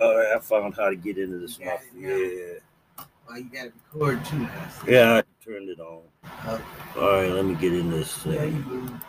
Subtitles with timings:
[0.00, 1.58] Right, I found how to get into this.
[1.58, 1.86] You got motherfucker.
[1.96, 2.62] it
[2.98, 4.38] Yeah, Well, you gotta record too.
[4.38, 4.70] now.
[4.86, 6.02] yeah, I turned it on.
[6.46, 6.62] Okay.
[6.96, 8.16] All right, let me get in this.
[8.18, 9.00] Thing.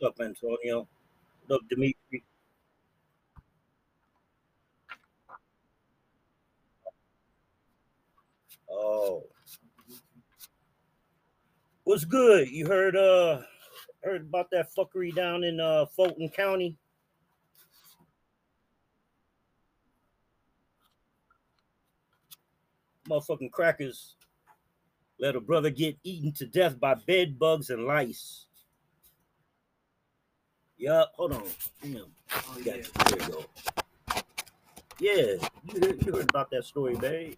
[0.00, 0.86] What's up, Antonio?
[1.50, 2.24] Up, Dimitri?
[8.70, 9.24] Oh,
[11.84, 12.50] what's good?
[12.50, 13.40] You heard uh
[14.04, 16.76] heard about that fuckery down in uh Fulton County?
[23.08, 24.16] Motherfucking crackers
[25.18, 28.47] let a brother get eaten to death by bed bugs and lice.
[30.78, 31.42] Yup, hold on.
[31.82, 32.04] Damn.
[32.32, 32.74] Oh, Got yeah.
[32.76, 32.82] you.
[32.82, 33.44] There you go.
[35.00, 37.34] Yeah, you heard, you heard about that story, babe.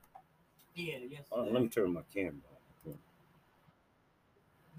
[0.75, 1.23] Yeah, yes.
[1.33, 2.33] Oh, let me turn my camera
[2.87, 2.95] on.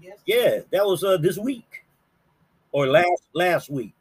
[0.00, 0.18] Yes.
[0.26, 1.84] Yeah, that was uh this week
[2.72, 3.92] or last last week.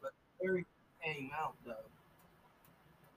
[0.00, 0.64] But Everything
[1.04, 1.74] came out though.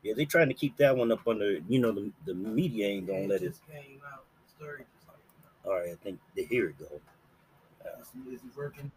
[0.04, 1.60] Yeah, they're trying to keep that one up under.
[1.70, 3.54] You know, the, the media ain't gonna Yeah, let it.
[3.72, 4.24] came out.
[4.46, 5.18] The story just like
[5.66, 7.00] All right, I think the, here it go.
[7.86, 8.92] Uh, is, is he working?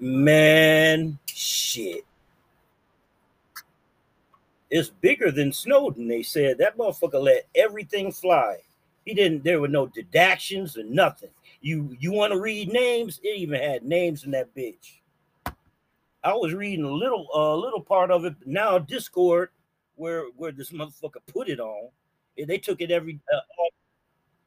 [0.00, 2.04] Man, shit.
[4.70, 6.08] It's bigger than Snowden.
[6.08, 8.58] They said that motherfucker let everything fly.
[9.04, 9.42] He didn't.
[9.42, 11.30] There were no deductions or nothing.
[11.60, 13.20] You you want to read names?
[13.22, 15.00] It even had names in that bitch.
[16.22, 18.34] I was reading a little a little part of it.
[18.46, 19.50] Now Discord,
[19.96, 21.88] where where this motherfucker put it on,
[22.36, 23.18] they took it every.
[23.32, 23.40] Uh,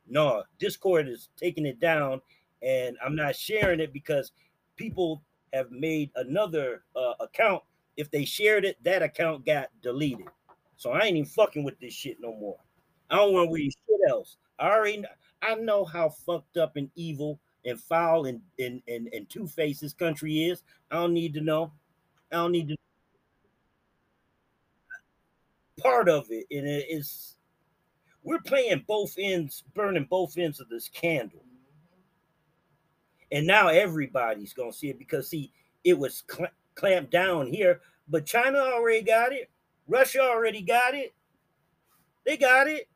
[0.07, 2.21] no, Discord is taking it down,
[2.61, 4.31] and I'm not sharing it because
[4.75, 5.21] people
[5.53, 7.64] have made another uh, account.
[7.95, 10.27] If they shared it, that account got deleted.
[10.77, 12.58] So I ain't even fucking with this shit no more.
[13.09, 14.37] I don't want to read shit else.
[14.59, 15.08] I already kn-
[15.42, 19.81] I know how fucked up and evil and foul and and and, and two faced
[19.81, 20.63] this country is.
[20.89, 21.71] I don't need to know.
[22.31, 22.75] I don't need to
[25.80, 27.37] part of it, and it is
[28.23, 31.43] we're playing both ends, burning both ends of this candle.
[33.33, 35.52] And now everybody's gonna see it because see
[35.83, 39.49] it was cl- clamped down here but china already got it.
[39.88, 41.14] Russia already got it.
[42.26, 42.88] They got it.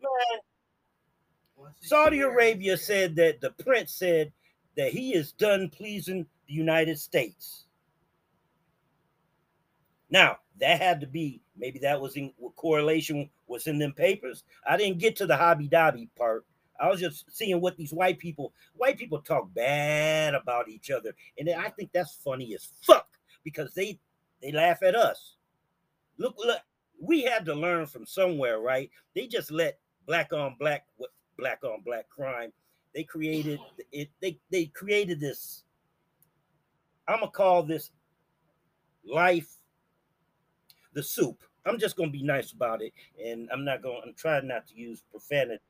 [0.00, 0.40] Man.
[1.80, 4.32] Saudi arabia said that the prince said
[4.76, 7.64] that he is done pleasing the united states.
[10.10, 14.76] Now that had to be maybe that was in correlation was in them papers i
[14.76, 16.44] didn't get to the hobby dobby part
[16.80, 21.14] I was just seeing what these white people, white people talk bad about each other,
[21.38, 23.08] and I think that's funny as fuck
[23.44, 23.98] because they
[24.42, 25.36] they laugh at us.
[26.18, 26.60] Look, look,
[27.00, 28.90] we had to learn from somewhere, right?
[29.14, 32.52] They just let black on black, what black on black crime.
[32.94, 33.60] They created
[33.92, 34.08] it.
[34.20, 35.64] They they created this.
[37.08, 37.90] I'm gonna call this
[39.04, 39.48] life
[40.96, 41.44] the soup.
[41.66, 42.92] I'm just gonna be nice about it,
[43.24, 44.00] and I'm not gonna.
[44.04, 45.62] I'm trying not to use profanity.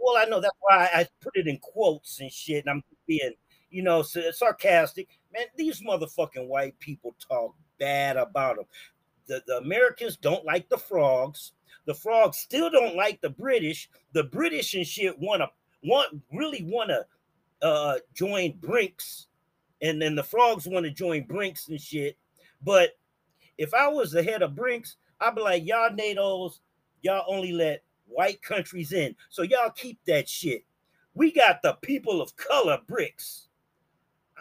[0.00, 2.64] Well, I know that's why I put it in quotes and shit.
[2.64, 3.34] And I'm being,
[3.70, 5.08] you know, sarcastic.
[5.32, 8.64] Man, these motherfucking white people talk bad about them.
[9.26, 11.52] The, the Americans don't like the frogs.
[11.84, 13.90] The frogs still don't like the British.
[14.12, 15.50] The British and shit want to
[15.84, 17.06] want really want to
[17.66, 19.26] uh join BRICS,
[19.82, 22.16] and then the frogs want to join BRICS and shit.
[22.62, 22.92] But
[23.58, 26.60] if I was the head of BRICS, I'd be like, y'all NATO's,
[27.02, 29.14] y'all only let white countries in.
[29.28, 30.64] So y'all keep that shit.
[31.14, 33.46] We got the people of color BRICS.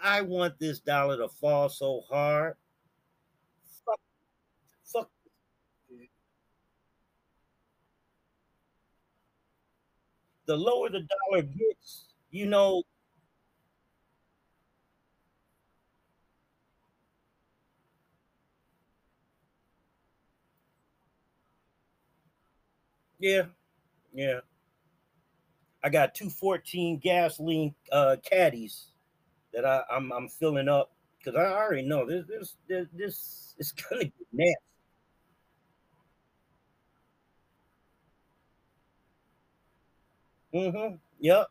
[0.02, 2.56] I want this dollar to fall so hard.
[3.86, 4.00] Fuck,
[4.84, 5.10] fuck.
[10.46, 12.84] The lower the dollar gets, you know,
[23.22, 23.44] yeah,
[24.14, 24.40] yeah.
[25.84, 28.88] I got two 14 gasoline uh caddies
[29.54, 33.72] that I, I'm I'm filling up because I already know this this this, this is
[33.92, 34.56] gonna get nasty.
[40.54, 40.96] Mm-hmm.
[41.20, 41.48] Yep.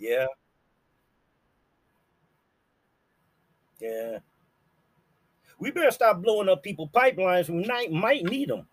[0.00, 0.26] Yeah,
[3.80, 4.18] yeah.
[5.60, 8.66] We better stop blowing up people pipelines who might might need them.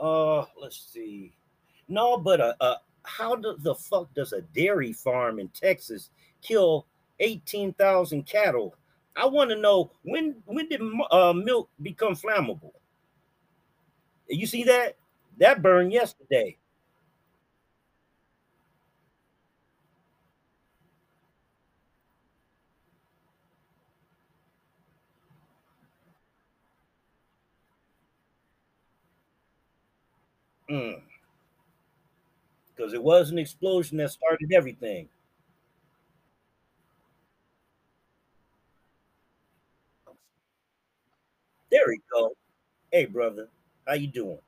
[0.00, 1.32] Uh, let's see.
[1.88, 6.08] No, but uh, uh how do, the fuck does a dairy farm in Texas
[6.40, 6.86] kill
[7.20, 8.74] 18,000 cattle?
[9.16, 10.80] I want to know when when did
[11.10, 12.72] uh, milk become flammable?
[14.28, 14.96] You see that?
[15.38, 16.56] That burned yesterday.
[30.66, 31.02] Because
[32.92, 32.94] mm.
[32.94, 35.08] it was an explosion that started everything.
[41.74, 42.36] There we go.
[42.92, 43.48] Hey, brother,
[43.86, 44.40] how you doing?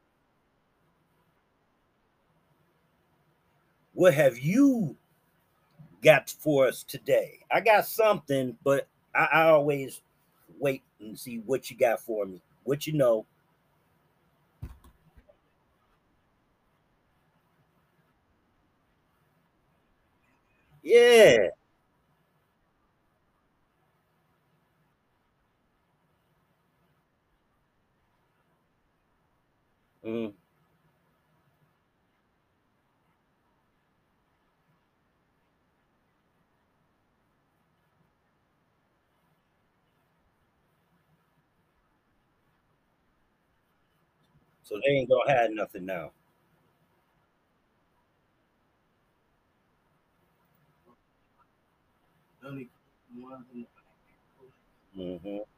[3.94, 4.96] What have you
[6.02, 7.40] got for us today?
[7.50, 10.02] I got something, but I, I always
[10.58, 12.42] wait and see what you got for me.
[12.64, 13.26] What you know.
[20.82, 21.48] Yeah.
[30.06, 30.32] Mm.
[44.64, 46.12] So they ain't gonna have nothing now.
[54.96, 55.55] Mm-hmm.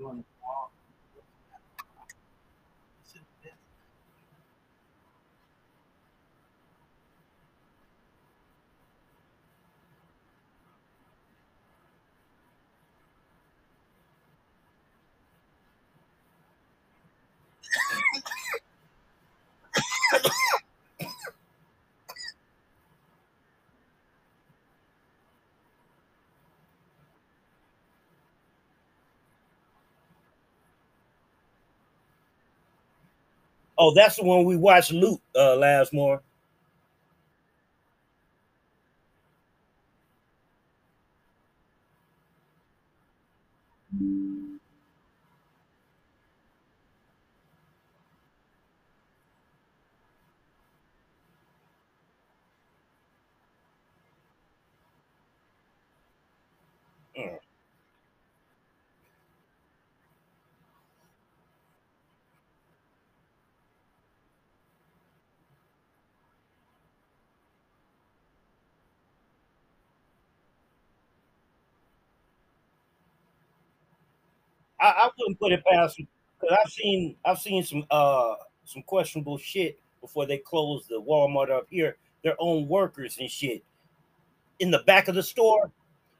[0.00, 0.72] doing all
[33.80, 36.22] Oh, that's the one we watched Luke uh last more.
[57.16, 57.38] Mm.
[74.80, 78.34] I, I wouldn't put it past because I've seen I've seen some uh
[78.64, 81.96] some questionable shit before they closed the Walmart up here.
[82.24, 83.64] Their own workers and shit
[84.58, 85.70] in the back of the store.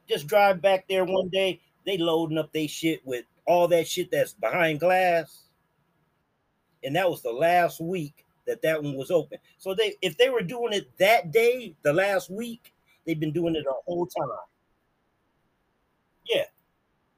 [0.07, 1.61] Just drive back there one day.
[1.85, 5.43] They loading up they shit with all that shit that's behind glass,
[6.83, 9.37] and that was the last week that that one was open.
[9.57, 12.73] So they if they were doing it that day, the last week,
[13.05, 14.27] they've been doing it the whole time.
[16.25, 16.45] Yeah,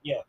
[0.03, 0.21] yeah.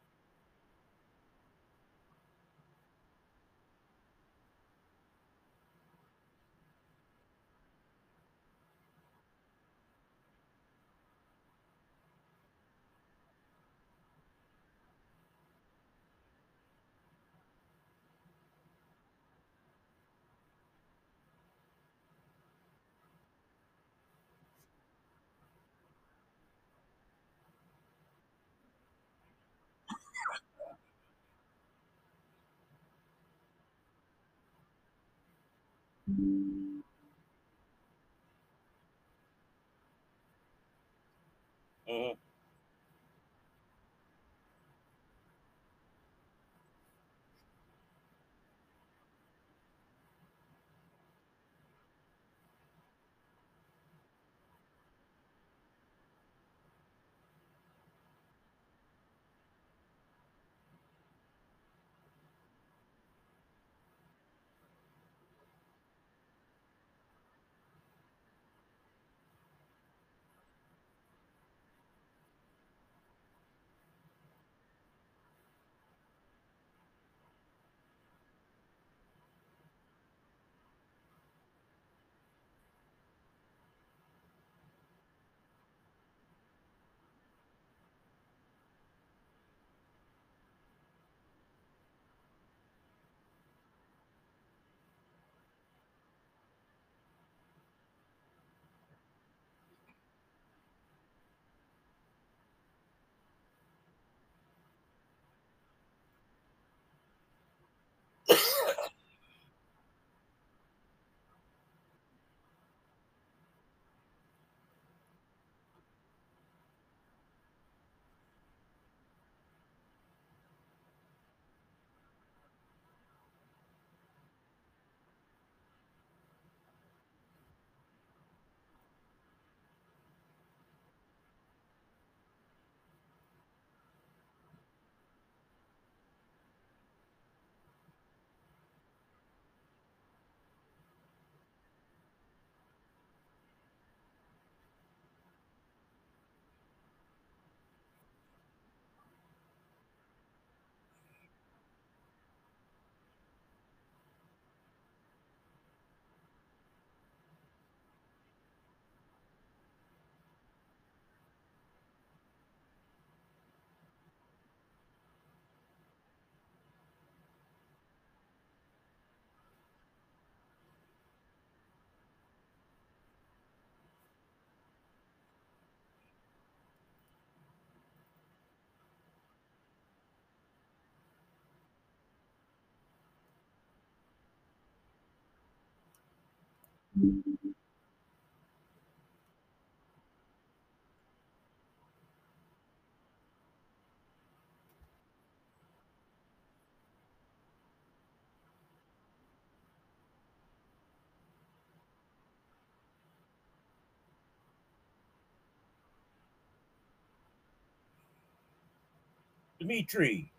[209.58, 210.30] Dimitri,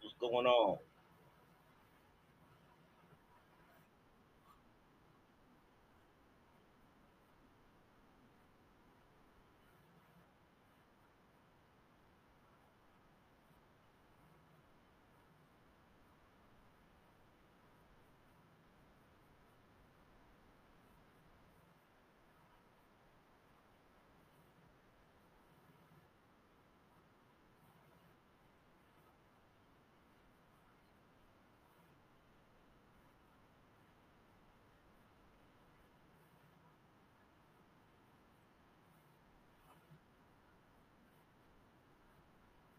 [0.00, 0.78] what's going on?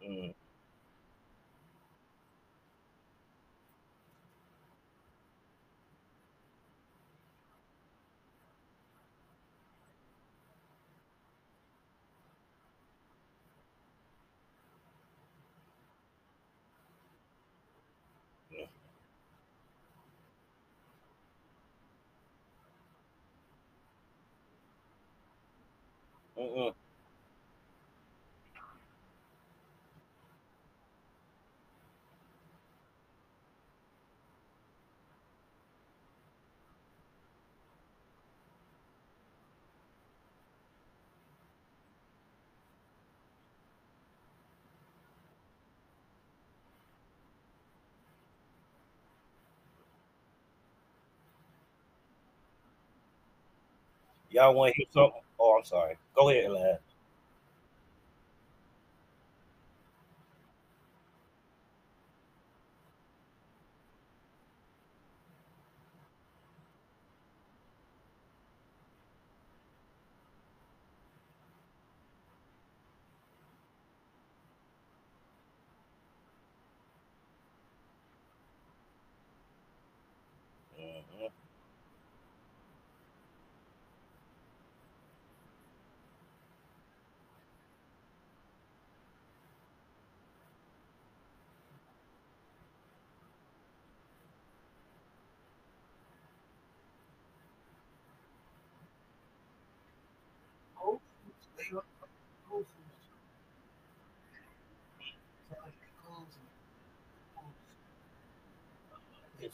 [0.07, 0.33] Mm,
[26.37, 26.86] mm, mm,
[54.37, 55.21] Y'all want to hear something?
[55.39, 55.97] Oh, I'm sorry.
[56.15, 56.77] Go ahead, lad.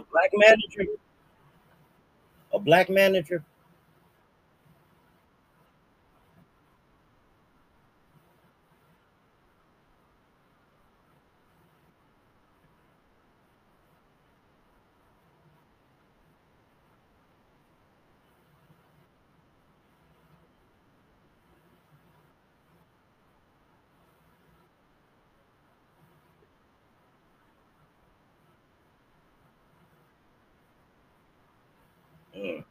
[0.00, 0.86] black manager.
[2.52, 3.42] A black manager.
[32.36, 32.64] Mm,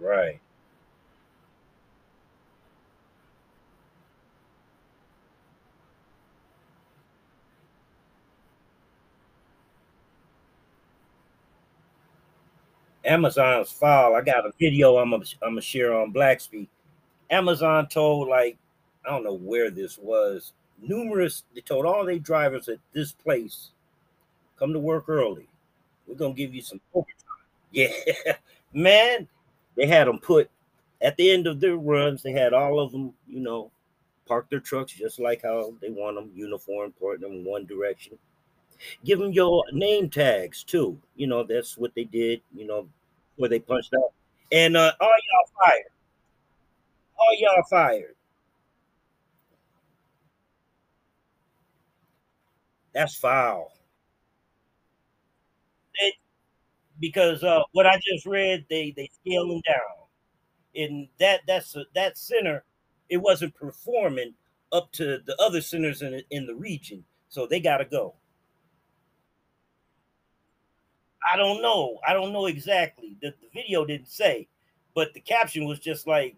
[0.00, 0.40] right.
[13.08, 14.14] Amazon's foul.
[14.14, 16.68] I got a video I'm gonna I'm gonna share on Blackspeak.
[17.30, 18.56] Amazon told like
[19.06, 20.52] I don't know where this was.
[20.80, 23.70] Numerous they told all their drivers at this place,
[24.58, 25.48] come to work early.
[26.06, 27.14] We're gonna give you some overtime.
[27.70, 27.90] Yeah,
[28.72, 29.28] man.
[29.76, 30.50] They had them put
[31.02, 32.22] at the end of their runs.
[32.22, 33.70] They had all of them, you know,
[34.26, 38.18] park their trucks just like how they want them, uniform, point them in one direction.
[39.04, 40.98] Give them your name tags too.
[41.16, 42.40] You know, that's what they did.
[42.54, 42.88] You know,
[43.38, 44.12] where they punched out.
[44.52, 45.84] And uh, all y'all fired.
[47.18, 48.16] All y'all fired.
[52.92, 53.72] That's foul.
[56.00, 56.12] They,
[57.00, 60.06] because uh, what I just read, they they scaled them down,
[60.74, 62.64] and that that's a, that center,
[63.10, 64.34] it wasn't performing
[64.72, 68.14] up to the other centers in in the region, so they got to go.
[71.32, 71.98] I don't know.
[72.06, 73.16] I don't know exactly.
[73.20, 74.48] The, the video didn't say,
[74.94, 76.36] but the caption was just like,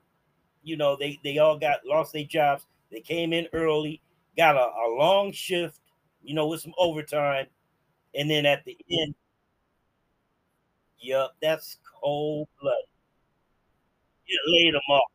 [0.64, 2.66] you know, they they all got lost their jobs.
[2.92, 4.03] They came in early,
[4.37, 5.81] got a, a long shift,
[6.22, 7.46] you know, with some overtime,
[8.14, 9.14] and then at the end,
[11.00, 12.85] yep, that's cold blood.
[14.26, 15.11] You laid them off.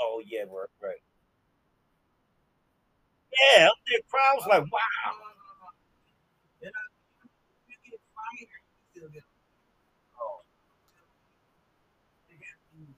[0.00, 1.02] Oh yeah, right, right.
[3.56, 5.12] Yeah, up there, crowds like, wow.
[7.68, 8.48] You get fired, you
[8.92, 9.22] still get
[10.20, 10.42] Oh,
[12.28, 12.94] they have to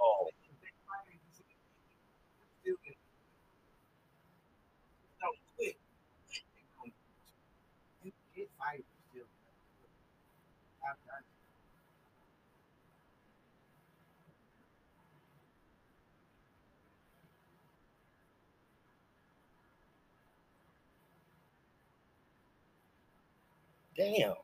[0.00, 0.28] oh,
[0.62, 1.20] they fire you,
[2.62, 2.96] still get
[5.22, 5.76] no quit.
[6.54, 6.92] They gonna-
[8.02, 9.90] You get fired, you still get
[10.90, 11.24] after
[23.98, 24.34] damn.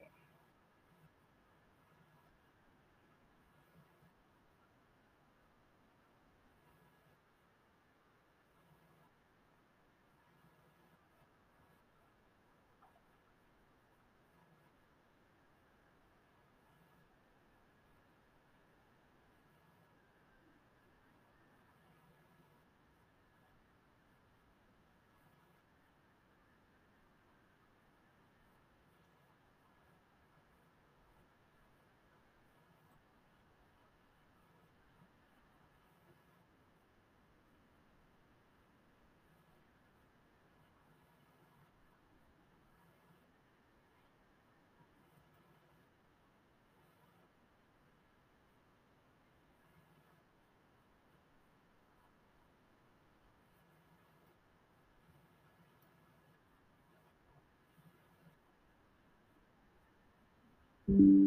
[60.89, 61.24] Mm,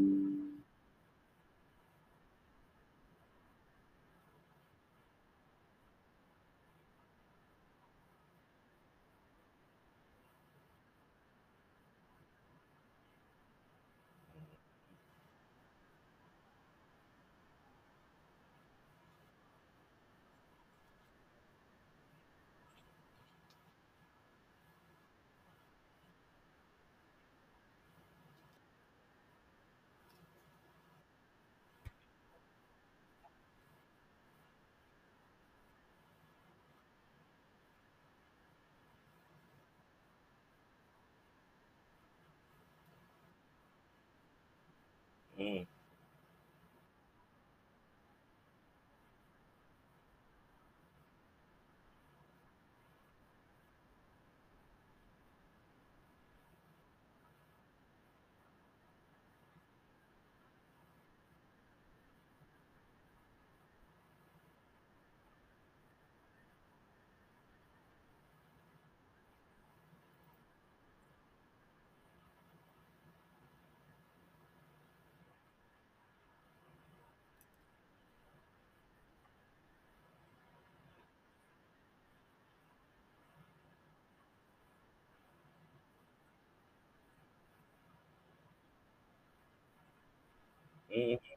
[45.47, 45.76] mm,
[90.97, 91.36] Yep.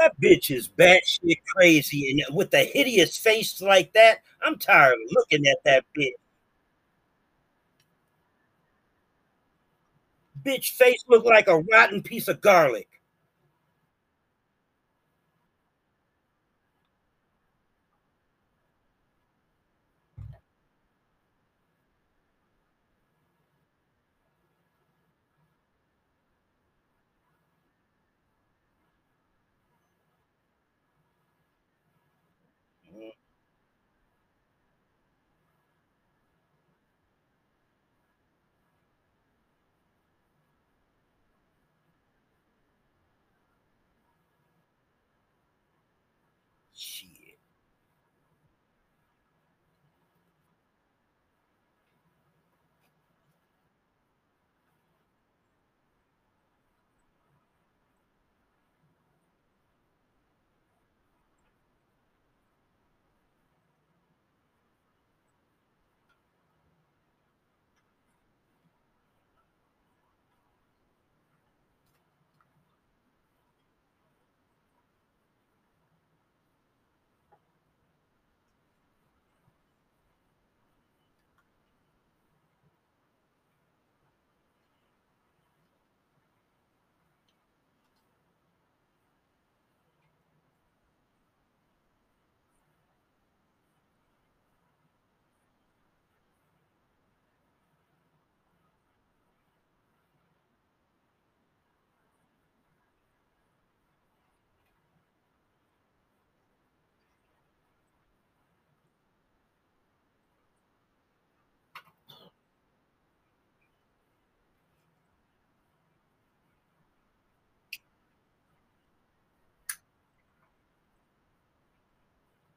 [0.00, 5.12] That bitch is batshit crazy, and with a hideous face like that, I'm tired of
[5.12, 6.12] looking at that bitch.
[10.42, 12.88] Bitch face look like a rotten piece of garlic.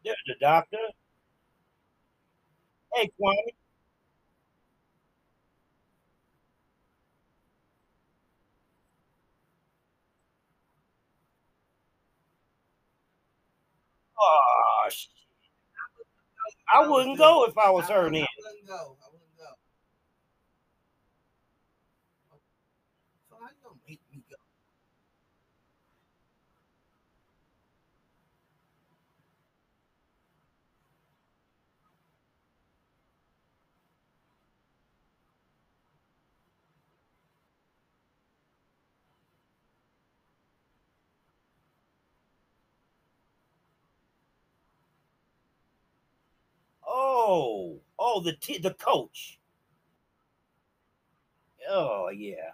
[0.06, 0.78] There's the doctor.
[2.96, 3.54] Hey, Kwame.
[14.20, 15.08] Oh, sh-
[16.74, 18.24] I wouldn't go if I was her then.
[18.24, 18.98] I wouldn't go.
[47.26, 49.40] Oh, oh, the t- the coach.
[51.70, 52.54] Oh yeah.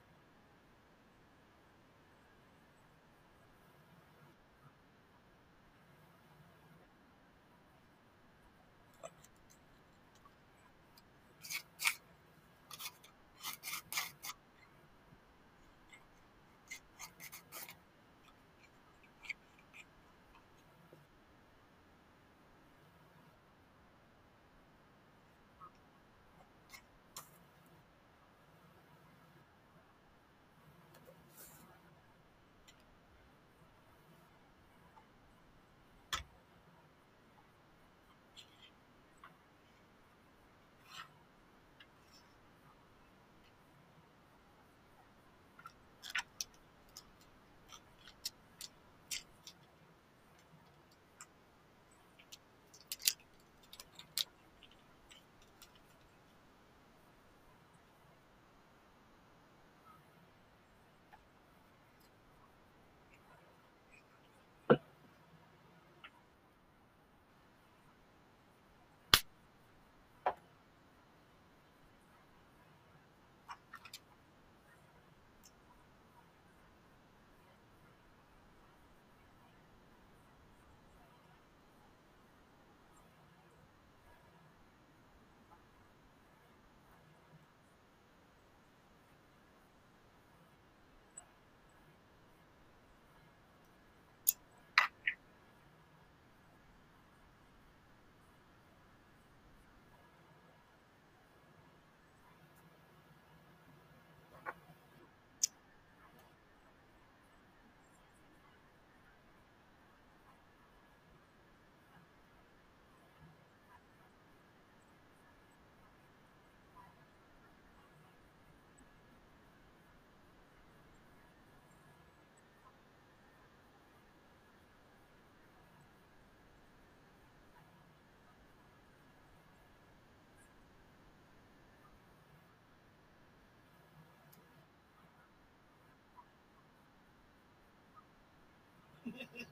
[139.13, 139.50] Yeah.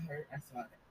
[0.00, 0.26] I heard.
[0.32, 0.89] I saw that.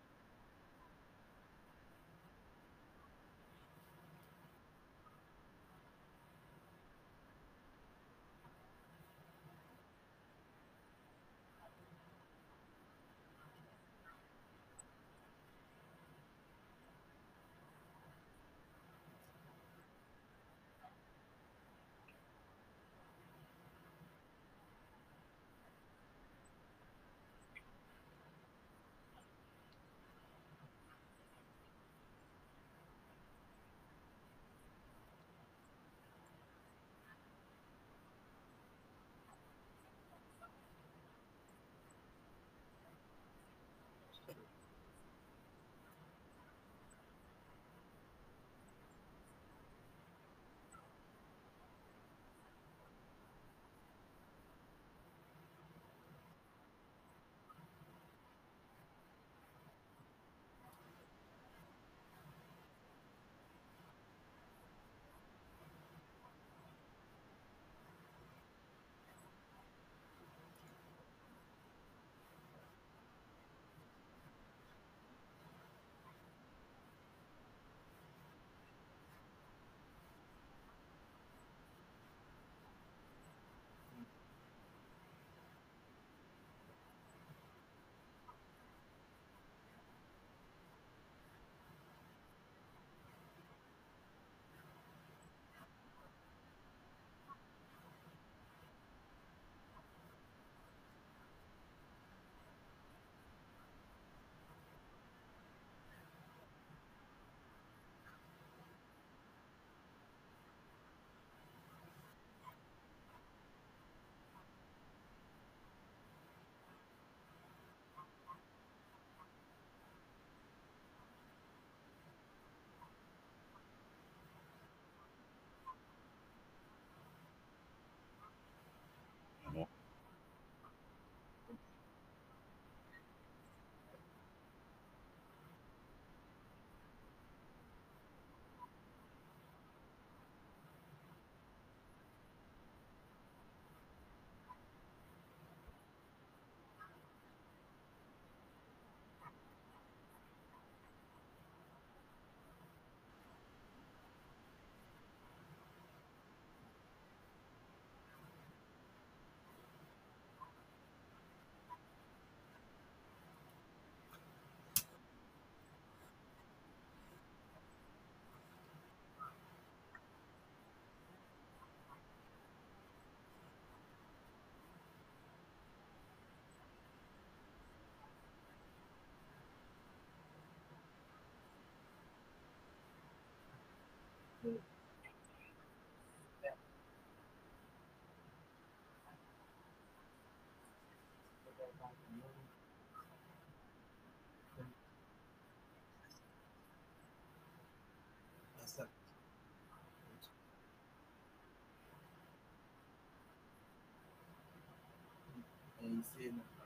[206.02, 206.59] And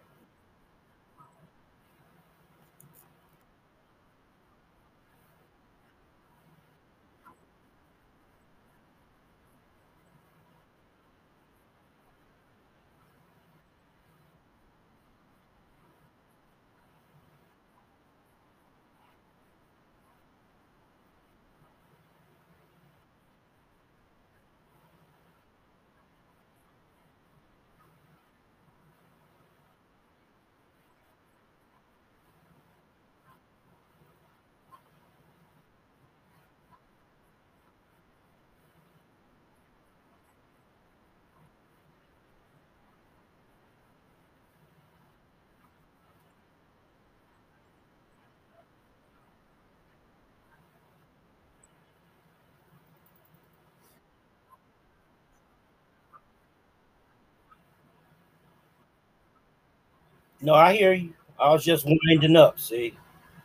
[60.43, 61.13] No, I hear you.
[61.39, 62.59] I was just winding up.
[62.59, 62.97] See,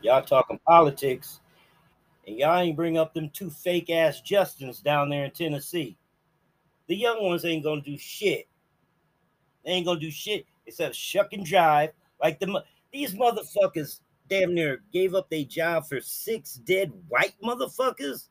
[0.03, 1.39] y'all talking politics,
[2.27, 5.97] and y'all ain't bring up them two fake ass Justins down there in Tennessee.
[6.89, 8.49] The young ones ain't gonna do shit.
[9.65, 11.91] They ain't gonna do shit except shuck and jive.
[12.21, 18.27] Like the these motherfuckers damn near gave up their job for six dead white motherfuckers.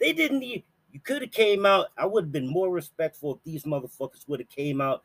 [0.00, 0.64] They didn't even.
[0.90, 1.90] You could have came out.
[1.96, 5.04] I would have been more respectful if these motherfuckers would have came out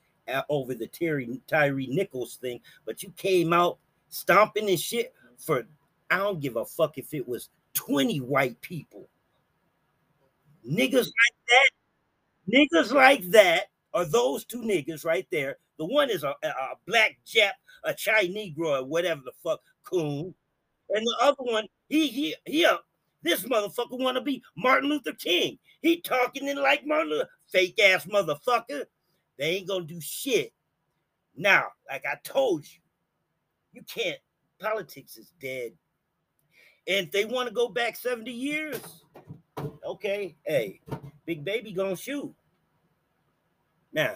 [0.49, 3.78] over the Terry Tyree Nichols thing, but you came out
[4.09, 5.63] stomping and shit for.
[6.09, 9.07] I don't give a fuck if it was twenty white people.
[10.67, 11.69] Niggas like that,
[12.51, 15.57] niggas like that are those two niggas right there.
[15.78, 17.51] The one is a, a, black Jap,
[17.84, 20.34] a Chinese Negro, or whatever the fuck, coon.
[20.89, 22.67] And the other one, he he he
[23.23, 25.57] this motherfucker want to be Martin Luther King.
[25.82, 28.86] He talking in like Martin Luther, fake ass motherfucker.
[29.38, 30.53] They ain't gonna do shit.
[31.36, 32.79] Now, like I told you,
[33.73, 34.17] you can't.
[34.59, 35.73] Politics is dead.
[36.88, 38.79] And if they want to go back 70 years,
[39.83, 40.79] okay, hey,
[41.25, 42.33] Big Baby gonna shoot.
[43.91, 44.15] Now,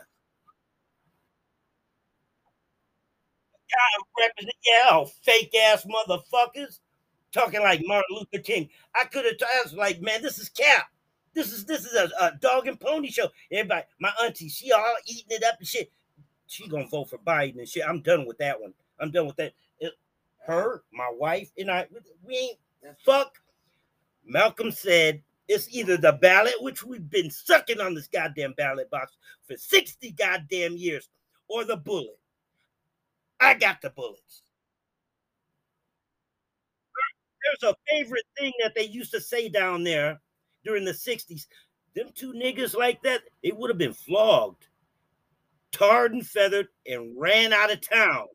[4.20, 6.80] represent yeah, fake ass motherfuckers
[7.32, 8.70] talking like Martin Luther King.
[8.96, 10.88] I could have I was like, man, this is cap.
[11.40, 13.30] This is this is a, a dog and pony show.
[13.50, 15.90] Everybody, my auntie, she all eating it up and shit.
[16.48, 17.86] She gonna vote for Biden and shit.
[17.88, 18.74] I'm done with that one.
[19.00, 19.54] I'm done with that.
[19.80, 19.94] It,
[20.46, 21.88] her, my wife, and I,
[22.26, 22.36] we
[22.84, 23.40] ain't fuck.
[24.26, 29.16] Malcolm said it's either the ballot, which we've been sucking on this goddamn ballot box
[29.48, 31.08] for 60 goddamn years,
[31.48, 32.20] or the bullet.
[33.40, 34.42] I got the bullets.
[37.62, 40.20] There's a favorite thing that they used to say down there
[40.64, 41.48] during the 60s.
[41.96, 44.68] Them two niggas like that, they would have been flogged,
[45.72, 48.28] tarred and feathered, and ran out of town.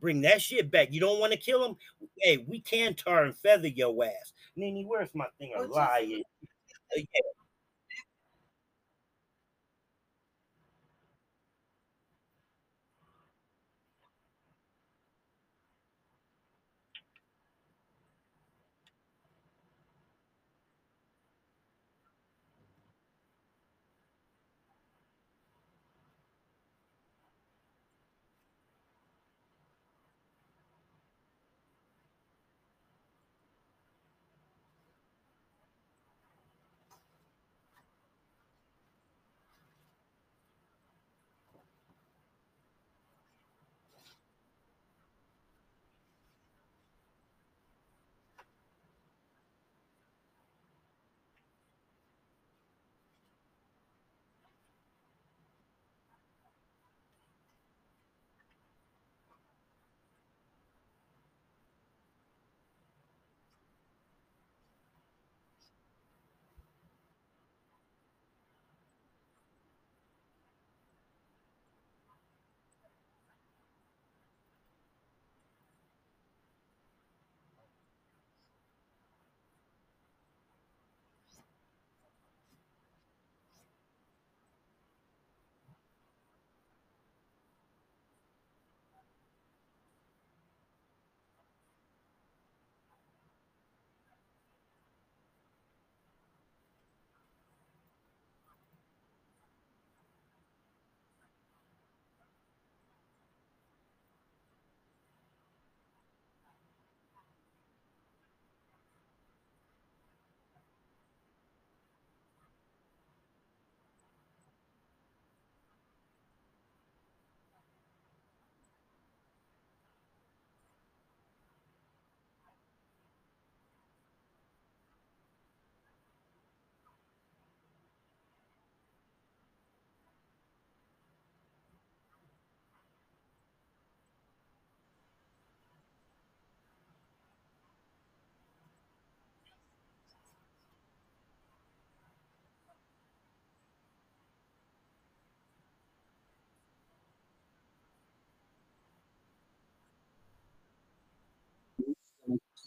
[0.00, 0.88] Bring that shit back.
[0.92, 1.76] You don't want to kill them?
[2.20, 4.32] Hey, we can tar and feather your ass.
[4.54, 6.22] Nini, where's my thing of lying?
[6.96, 7.04] Uh, yeah,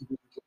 [0.10, 0.41] do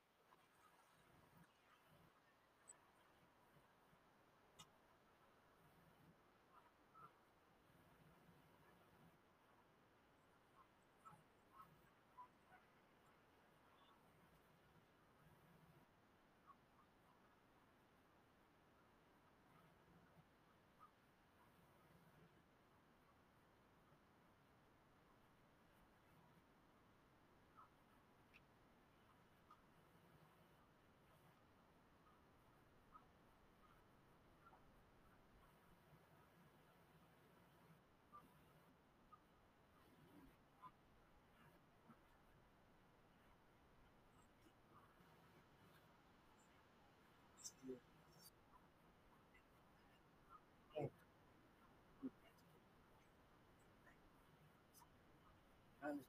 [55.84, 56.04] I understand know,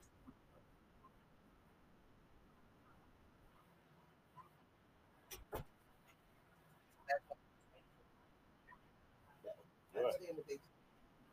[9.96, 10.06] I Right.
[10.06, 10.60] understand what they.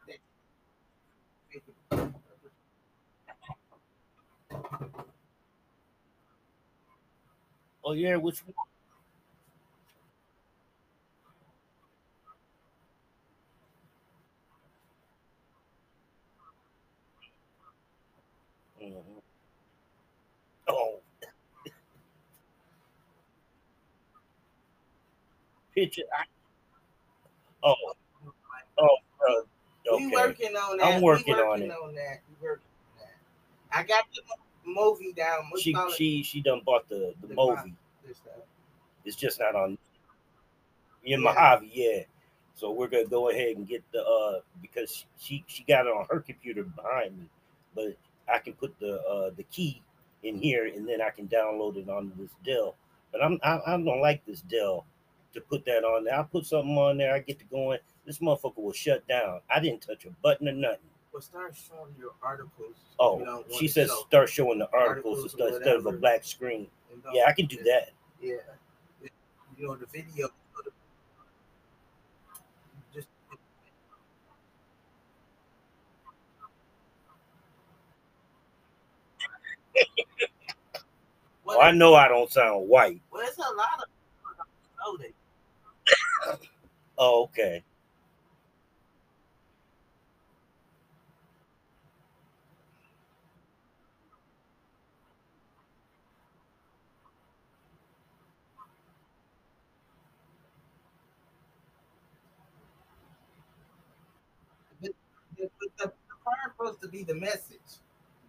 [0.09, 0.21] they-
[7.85, 8.55] Oh yeah, which one?
[18.81, 19.21] Mhm.
[20.69, 21.01] Oh,
[25.75, 26.03] picture.
[26.13, 26.25] I,
[27.63, 27.75] oh,
[28.79, 29.43] oh, bro.
[29.99, 30.15] We Okay.
[30.15, 30.97] working on that.
[30.97, 31.71] I'm working on working it.
[31.73, 32.21] on that.
[32.29, 32.99] We working on
[33.71, 33.79] that.
[33.79, 34.23] I got the
[34.65, 35.51] movie down.
[35.51, 37.75] What She she she done bought the the The movie.
[38.15, 38.35] Stuff.
[39.05, 39.79] It's just not on.
[41.05, 41.17] In Yeah.
[41.19, 42.03] Mojave, yeah.
[42.55, 46.07] So we're gonna go ahead and get the uh because she she got it on
[46.11, 47.29] her computer behind me,
[47.75, 47.97] but
[48.33, 49.83] I can put the uh the key
[50.23, 52.75] in here and then I can download it onto this Dell.
[53.13, 54.85] But I'm I, I don't like this Dell
[55.35, 56.19] to put that on there.
[56.19, 57.79] I put something on there, I get to going.
[58.07, 59.41] This motherfucker will shut down.
[59.51, 60.79] I didn't touch a button or nothing.
[61.17, 62.77] Well, start showing your articles.
[63.01, 64.05] Oh, you she says show.
[64.07, 66.67] start showing the articles, Articles instead, instead of a black screen.
[67.11, 67.93] Yeah, I can do that.
[68.21, 68.35] Yeah.
[69.57, 70.29] You know the video.
[72.93, 73.09] Just
[81.49, 83.01] Oh, I know I don't sound white.
[83.11, 84.35] Well, it's a lot of people
[84.85, 84.99] know
[86.29, 86.41] that.
[86.99, 87.65] Oh, okay.
[104.81, 105.93] But the,
[106.27, 107.81] the supposed to be the message.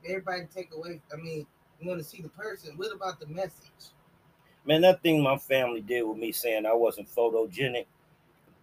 [0.07, 1.01] Everybody take away.
[1.11, 1.45] I mean,
[1.79, 2.77] you want to see the person.
[2.77, 3.91] What about the message?
[4.65, 7.85] Man, that thing my family did with me saying I wasn't photogenic.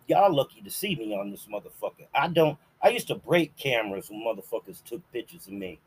[0.06, 2.06] Y'all lucky to see me on this motherfucker.
[2.14, 2.58] I don't.
[2.82, 5.78] I used to break cameras when motherfuckers took pictures of me.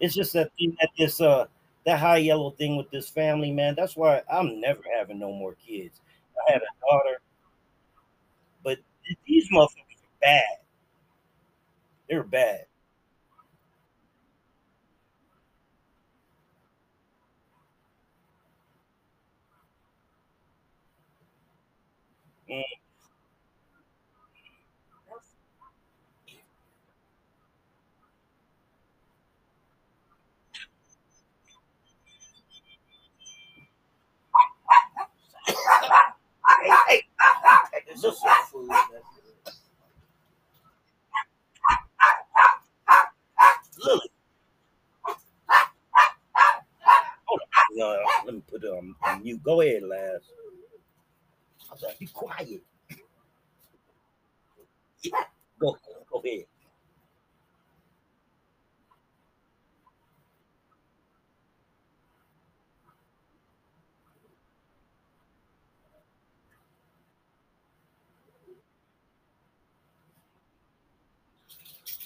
[0.00, 1.46] It's just that thing that this uh
[1.84, 3.74] that high yellow thing with this family, man.
[3.76, 6.00] That's why I'm never having no more kids.
[6.48, 7.20] I had a daughter,
[8.62, 8.78] but
[9.26, 10.63] these motherfuckers are bad.
[12.08, 12.66] They're bad.
[22.50, 22.62] Mm.
[37.86, 38.68] It's just some food.
[38.70, 39.04] That's it.
[43.84, 44.10] Lily.
[47.72, 49.42] No, let me put it on, on mute.
[49.42, 50.22] Go ahead, Laz.
[51.72, 52.62] I said, be quiet.
[55.02, 55.12] Yeah,
[55.60, 55.76] Go,
[56.10, 56.44] go ahead.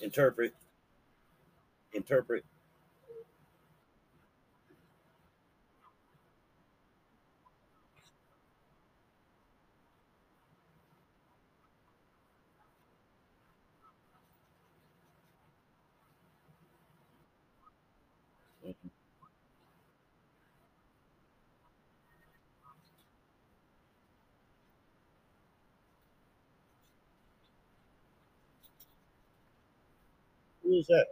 [0.03, 0.55] Interpret
[1.99, 2.45] interpret?
[30.63, 31.07] Who is that?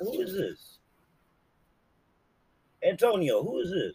[0.00, 0.78] Who is this?
[2.86, 3.94] Antonio, who is this?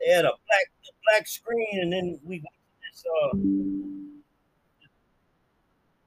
[0.00, 3.36] They had a black a black screen, and then we this, uh,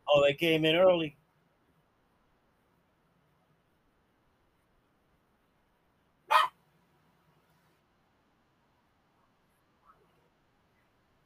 [0.09, 1.15] oh, they came in early.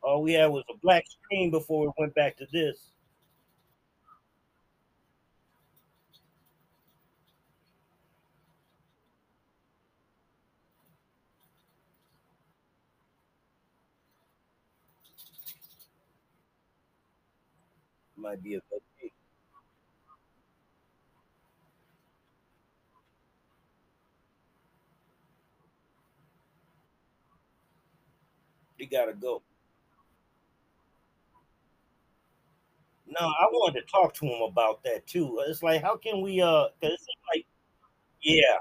[0.04, 2.92] All we had was a black screen before we went back to this.
[18.28, 19.10] Might be a good thing.
[28.80, 29.44] They gotta go.
[33.08, 35.42] No, I wanted to talk to him about that too.
[35.48, 36.42] It's like, how can we?
[36.42, 37.46] Uh, 'cause it seems like,
[38.22, 38.60] yeah,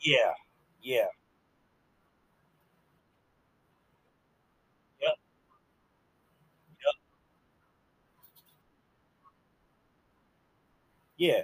[0.00, 0.34] yeah,
[0.82, 1.08] yeah,
[5.00, 5.16] yep,
[6.68, 6.94] yep,
[11.16, 11.42] yeah.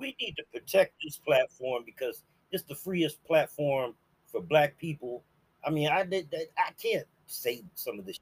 [0.00, 3.94] We need to protect this platform because it's the freest platform
[4.26, 5.22] for Black people.
[5.64, 6.34] I mean, I did.
[6.56, 8.18] I can't say some of this.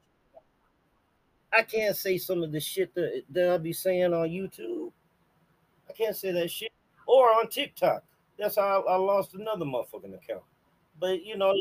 [1.51, 4.91] I can't say some of the shit that, that I'll be saying on YouTube.
[5.89, 6.71] I can't say that shit
[7.07, 8.03] or on TikTok.
[8.37, 10.43] That's how I, I lost another motherfucking account.
[10.99, 11.53] But you know,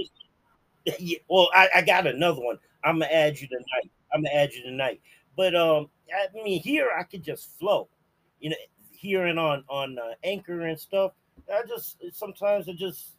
[0.98, 2.58] yeah, well, I, I got another one.
[2.84, 3.90] I'm gonna add you tonight.
[4.12, 5.00] I'm gonna add you tonight.
[5.36, 7.88] But um, I mean, here I could just flow.
[8.40, 8.56] You know,
[8.98, 11.12] hearing on on uh, Anchor and stuff.
[11.52, 13.12] I just sometimes I just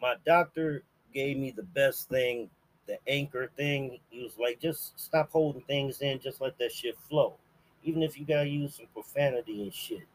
[0.00, 2.50] my doctor gave me the best thing,
[2.86, 3.98] the Anchor thing.
[4.10, 7.34] He was like, just stop holding things in, just let that shit flow.
[7.82, 10.06] Even if you gotta use some profanity and shit,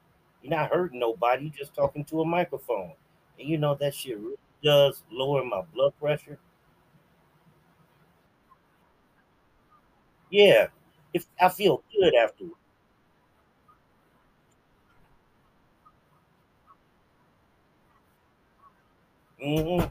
[0.42, 1.46] you're not hurting nobody.
[1.46, 2.94] You're just talking to a microphone,
[3.40, 6.38] and you know that shit really does lower my blood pressure.
[10.30, 10.68] Yeah,
[11.14, 12.63] if I feel good afterwards.
[19.44, 19.84] Hmm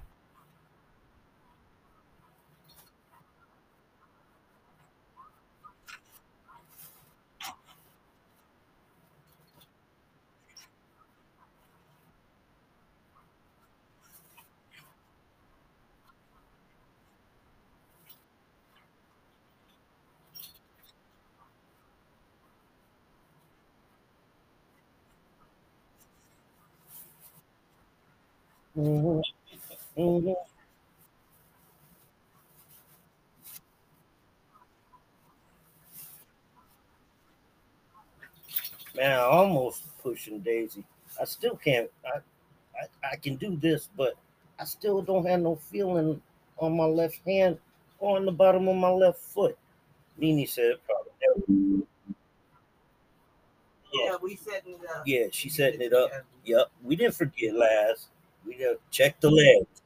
[28.75, 29.42] hmm
[29.97, 30.33] hmm
[38.95, 40.85] Man, I almost pushing Daisy.
[41.21, 41.91] I still can't.
[42.05, 42.19] I,
[42.79, 44.15] I I can do this, but
[44.59, 46.21] I still don't have no feeling
[46.59, 47.59] on my left hand
[47.99, 49.57] or on the bottom of my left foot.
[50.19, 51.13] Nene said probably.
[53.93, 55.03] Yeah, Yeah, we setting it up.
[55.07, 56.11] yeah, she's setting it up.
[56.45, 58.09] Yep, we didn't forget last.
[58.47, 59.82] We just check the legs.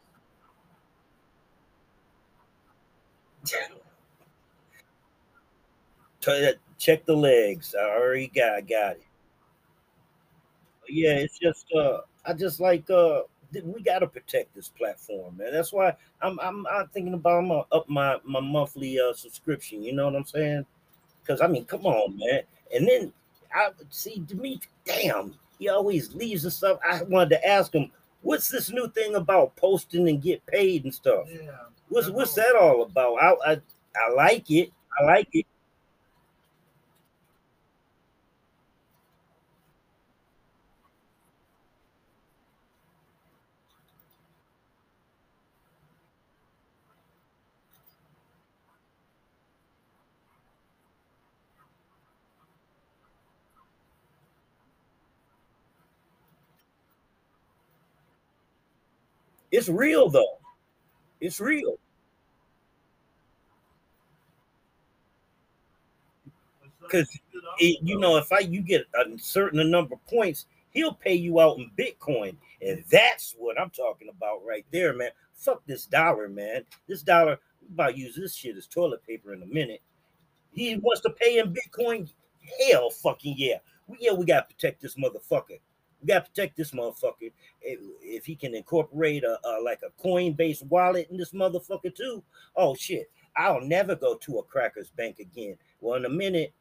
[6.79, 7.75] Check the legs.
[7.79, 9.03] I already got got it.
[10.89, 13.23] Yeah, it's just uh, I just like uh,
[13.65, 15.53] we gotta protect this platform, man.
[15.53, 19.83] That's why I'm I'm, I'm thinking about I'm up my my monthly uh subscription.
[19.83, 20.67] You know what I'm saying?
[21.23, 22.43] Because I mean, come on, man.
[22.75, 23.13] And then
[23.55, 24.69] I see Dimitri.
[24.85, 26.79] Damn, he always leaves and stuff.
[26.89, 27.91] I wanted to ask him,
[28.23, 31.27] what's this new thing about posting and get paid and stuff?
[31.33, 31.51] Yeah.
[31.89, 33.15] What's what's that all about?
[33.17, 33.61] I I,
[33.97, 34.73] I like it.
[35.01, 35.47] I like it.
[59.51, 60.39] It's real though.
[61.21, 61.79] It's real.
[66.81, 67.19] Because
[67.59, 71.59] you know, if I you get a certain number of points, he'll pay you out
[71.59, 75.11] in Bitcoin, and that's what I'm talking about right there, man.
[75.35, 76.63] Fuck this dollar, man.
[76.87, 77.39] This dollar,
[77.73, 79.83] about to use this shit as toilet paper in a minute.
[80.53, 82.09] He wants to pay in Bitcoin.
[82.61, 83.57] Hell, fucking yeah.
[83.89, 85.59] We, yeah, we gotta protect this motherfucker.
[86.01, 87.33] We gotta protect this motherfucker.
[87.61, 92.23] If, if he can incorporate a, a like a coin-based wallet in this motherfucker too.
[92.55, 95.57] Oh shit, I'll never go to a crackers bank again.
[95.81, 96.53] Well, in a minute,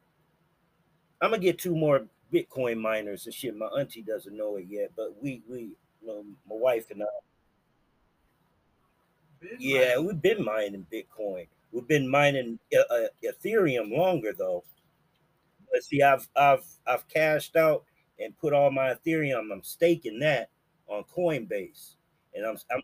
[1.20, 3.56] I'm gonna get two more Bitcoin miners and shit.
[3.56, 7.06] My auntie doesn't know it yet, but we we you know, my wife and I.
[9.58, 11.46] Yeah, we've been mining Bitcoin.
[11.72, 14.64] We've been mining uh, uh, Ethereum longer though.
[15.70, 17.84] But see, I've I've I've cashed out
[18.18, 19.52] and put all my Ethereum.
[19.52, 20.50] I'm staking that
[20.88, 21.94] on Coinbase,
[22.34, 22.82] and I'm I'm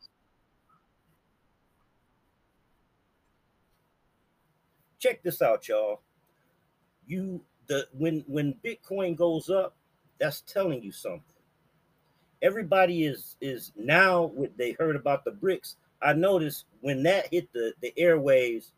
[4.98, 6.00] check this out, y'all.
[7.06, 9.74] You the when when Bitcoin goes up,
[10.18, 11.22] that's telling you something.
[12.40, 15.76] Everybody is is now what they heard about the BRICS.
[16.00, 18.70] I noticed when that hit the the airwaves,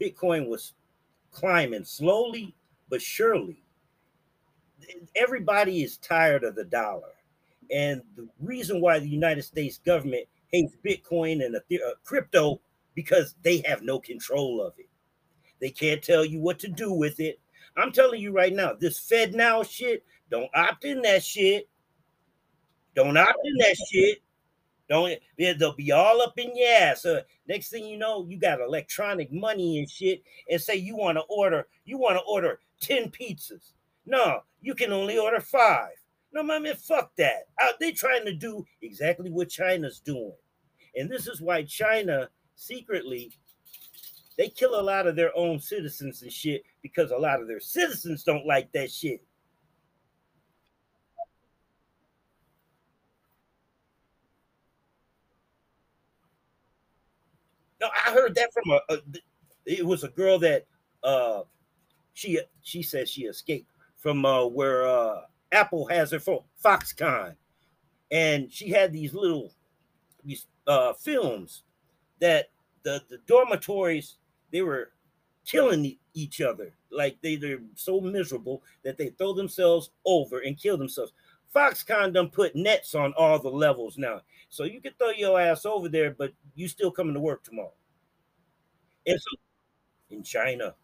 [0.00, 0.74] Bitcoin was
[1.32, 2.54] climbing slowly
[2.88, 3.62] but surely.
[5.16, 7.12] Everybody is tired of the dollar.
[7.70, 12.60] And the reason why the United States government hates Bitcoin and the, uh, crypto
[12.94, 14.88] because they have no control of it.
[15.60, 17.40] They can't tell you what to do with it.
[17.76, 21.68] I'm telling you right now, this FedNow shit, don't opt in that shit.
[22.94, 24.18] Don't opt in that shit.
[24.88, 27.06] Don't they'll be all up in your ass.
[27.06, 31.16] Uh, next thing you know, you got electronic money and shit, and say you want
[31.16, 33.72] to order, you want to order 10 pizzas.
[34.06, 35.92] No, you can only order five.
[36.32, 37.48] No, man, fuck that.
[37.60, 40.32] Uh, they trying to do exactly what China's doing.
[40.96, 43.32] And this is why China secretly
[44.36, 47.60] they kill a lot of their own citizens and shit because a lot of their
[47.60, 49.22] citizens don't like that shit.
[57.80, 58.98] No, I heard that from a, a
[59.66, 60.66] it was a girl that
[61.02, 61.42] uh
[62.14, 63.71] she she said she escaped
[64.02, 65.22] from uh where uh
[65.52, 67.36] Apple has her for Foxconn.
[68.10, 69.52] And she had these little
[70.24, 71.62] these uh films
[72.20, 72.50] that
[72.84, 74.16] the the dormitories
[74.52, 74.90] they were
[75.46, 76.72] killing each other.
[76.90, 81.12] Like they, they're so miserable that they throw themselves over and kill themselves.
[81.54, 84.22] Foxconn done put nets on all the levels now.
[84.50, 87.72] So you can throw your ass over there, but you still coming to work tomorrow.
[89.06, 89.36] And so
[90.10, 90.74] in China.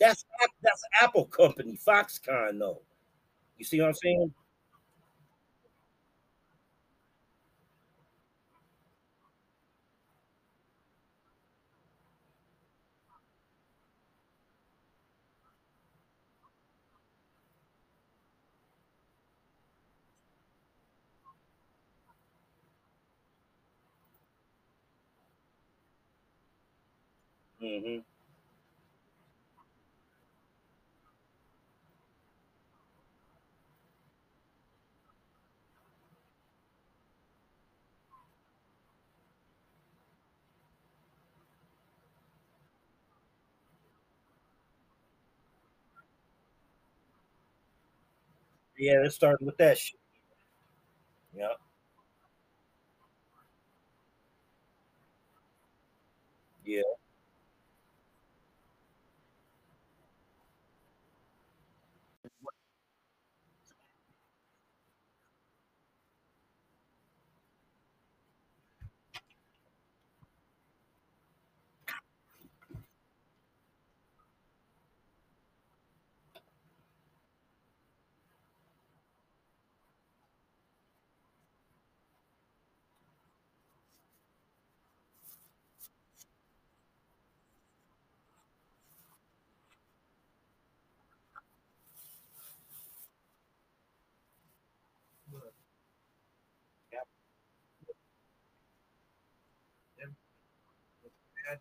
[0.00, 0.24] That's
[0.62, 2.82] that's Apple company, Foxconn, though.
[3.58, 4.34] You see what I'm saying?
[27.62, 28.13] Mm-hmm.
[48.84, 49.98] Yeah, it started with that shit.
[51.34, 51.54] Yeah.
[56.66, 56.82] Yeah.
[101.50, 101.60] and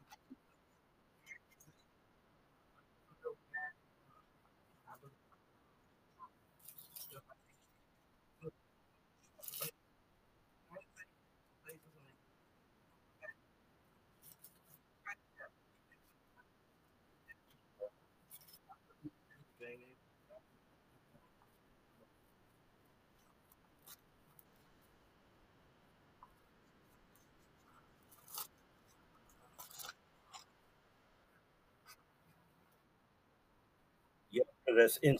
[34.73, 35.17] that's in.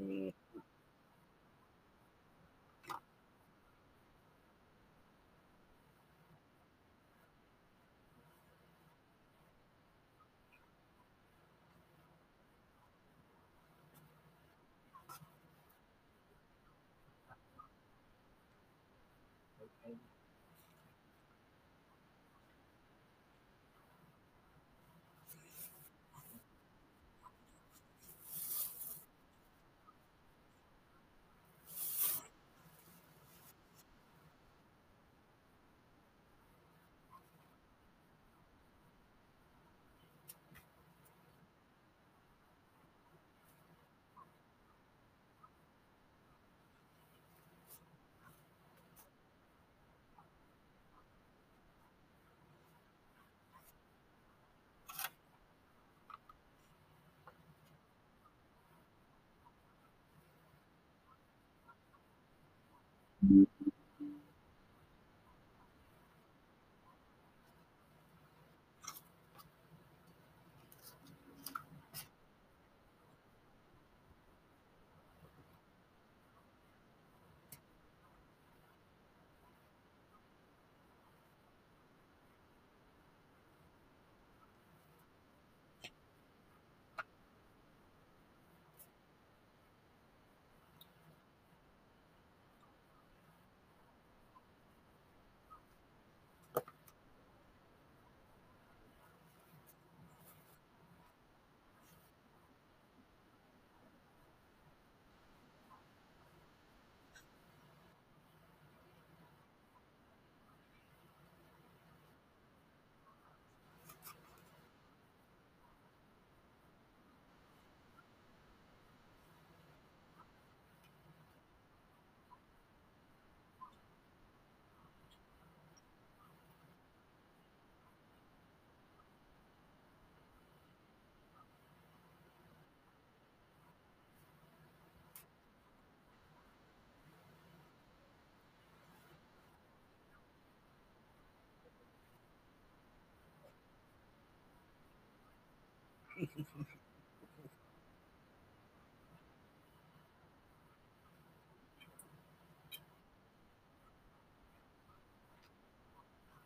[0.00, 0.32] Mm,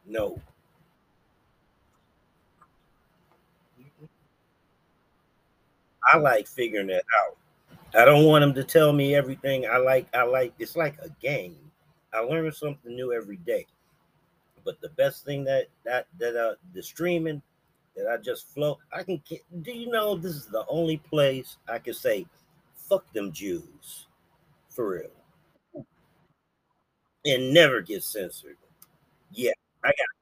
[0.07, 0.41] no,
[6.13, 7.37] I like figuring that out.
[7.95, 9.67] I don't want them to tell me everything.
[9.67, 10.09] I like.
[10.15, 10.55] I like.
[10.59, 11.57] It's like a game.
[12.15, 13.67] I learn something new every day.
[14.65, 17.43] But the best thing that that that uh the streaming
[17.99, 18.79] that I just flow.
[18.93, 19.23] I can.
[19.63, 22.27] Do you know this is the only place I can say,
[22.75, 24.07] "Fuck them Jews,"
[24.71, 25.11] for real,
[27.25, 28.57] and never get censored.
[29.33, 29.53] Yeah,
[29.85, 30.19] I got.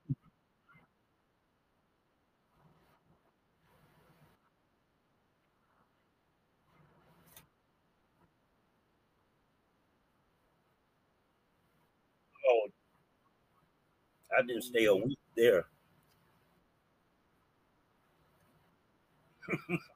[12.48, 12.68] Oh,
[14.36, 15.66] I didn't stay a week there.
[19.48, 19.78] Mhm.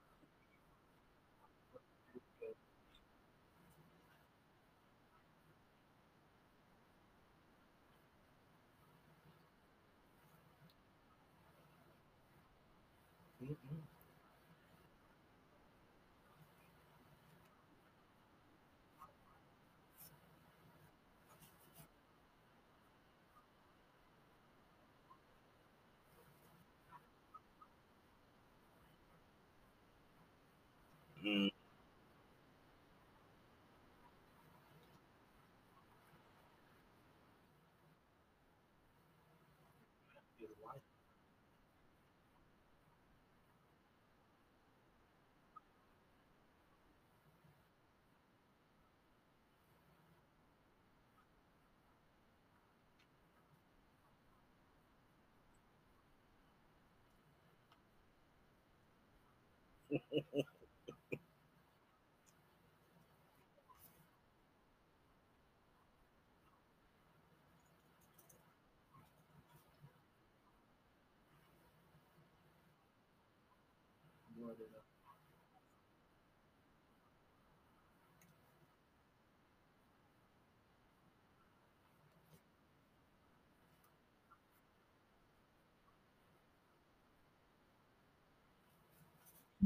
[74.37, 74.90] Brother.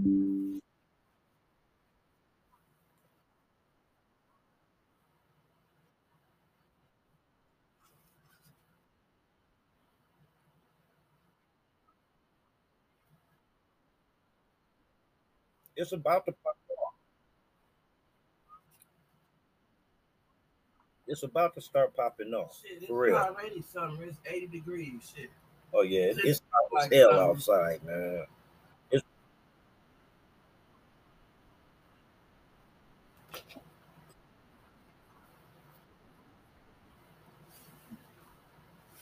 [0.05, 0.61] It's
[15.91, 16.93] about to pop off.
[21.07, 22.59] It's about to start popping off.
[22.61, 23.15] Shit, for real.
[23.15, 24.03] Already summer.
[24.03, 25.13] It's 80 degrees.
[25.15, 25.29] Shit.
[25.73, 26.41] Oh yeah, it's, it's,
[26.71, 28.25] like hell outside, man.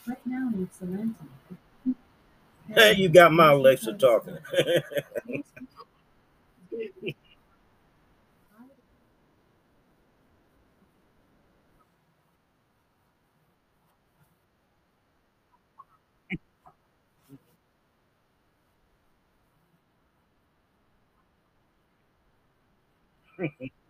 [0.08, 0.80] Right now needs.
[2.68, 4.38] Hey, you got my Alexa talking.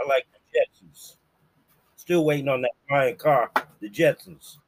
[0.00, 1.16] I like the Jetsons.
[1.96, 4.58] Still waiting on that flying car, the Jetsons.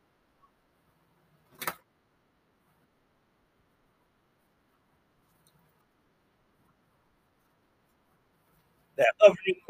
[8.97, 9.61] That hovering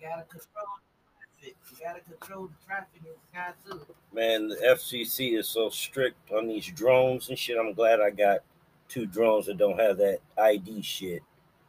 [0.00, 0.66] gotta control
[1.14, 1.56] traffic.
[1.72, 3.94] You gotta control the traffic in the.
[4.12, 7.58] Man, the FCC is so strict on these drones and shit.
[7.58, 8.40] I'm glad I got
[8.88, 11.22] two drones that don't have that ID shit.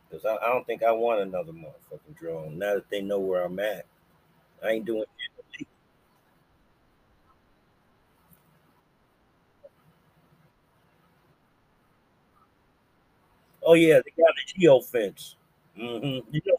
[0.09, 3.43] Because I, I don't think I want another motherfucking drone now that they know where
[3.45, 3.85] I'm at.
[4.63, 5.05] I ain't doing.
[13.63, 15.35] Oh, yeah, they got a geo fence.
[15.75, 16.58] hmm You know?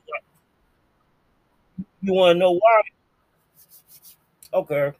[2.02, 2.80] You want to know why?
[4.52, 4.92] Okay.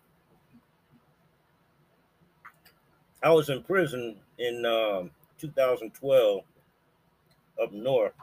[3.22, 6.44] I was in prison in um, 2012
[7.62, 8.14] up north.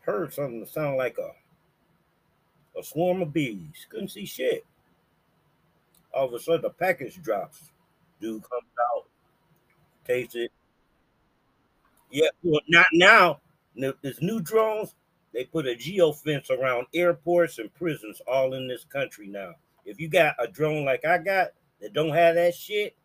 [0.00, 1.36] Heard something that sounded like a
[2.78, 3.86] a swarm of bees.
[3.90, 4.64] Couldn't see shit.
[6.12, 7.70] All of a sudden, a package drops.
[8.20, 9.06] Dude comes out,
[10.06, 10.52] takes it.
[12.10, 13.40] Yeah, well, not now.
[13.76, 14.94] There's new drones.
[15.32, 19.54] They put a geo fence around airports and prisons all in this country now.
[19.84, 21.48] If you got a drone like I got
[21.80, 22.96] that don't have that shit,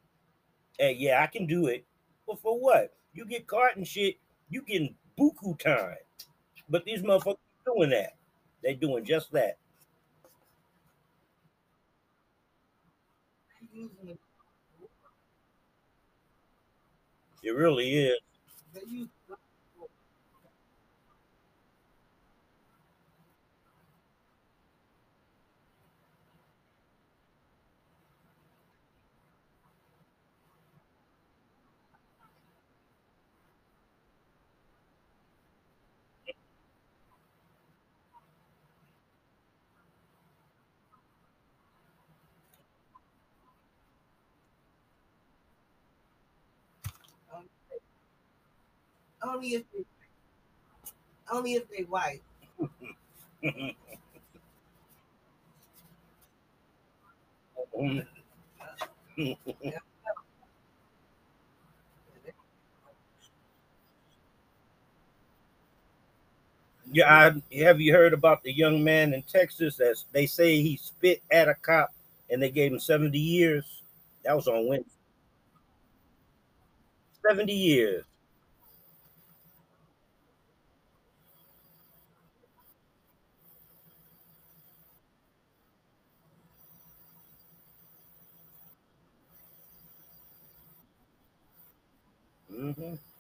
[0.80, 1.86] hey, yeah, I can do it.
[2.26, 2.94] But for what?
[3.14, 4.18] You get caught and shit,
[4.50, 5.98] you getting buku time.
[6.70, 8.16] But these motherfuckers doing that.
[8.64, 9.58] They doing just that.
[17.44, 18.20] It really is.
[49.34, 49.86] Only if they
[51.32, 52.22] only if they white.
[66.92, 70.78] Yeah, I, have you heard about the young man in Texas that they say he
[70.78, 71.92] spit at a cop
[72.30, 73.82] and they gave him 70 years?
[74.24, 74.92] That was on Wednesday.
[77.28, 78.04] 70 years.
[92.54, 93.13] Hmm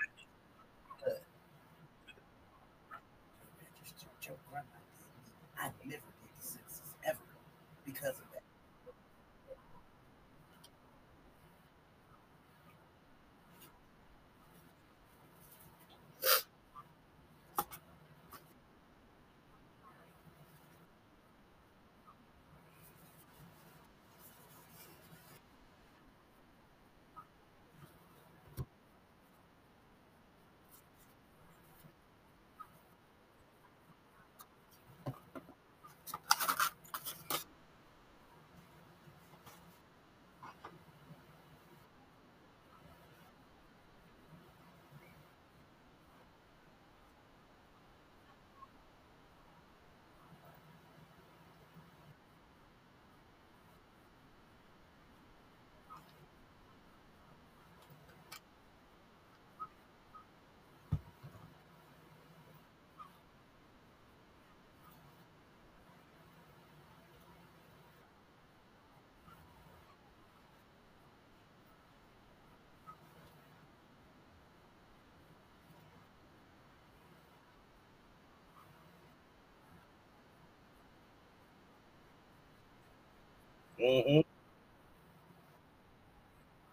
[83.92, 84.22] hmm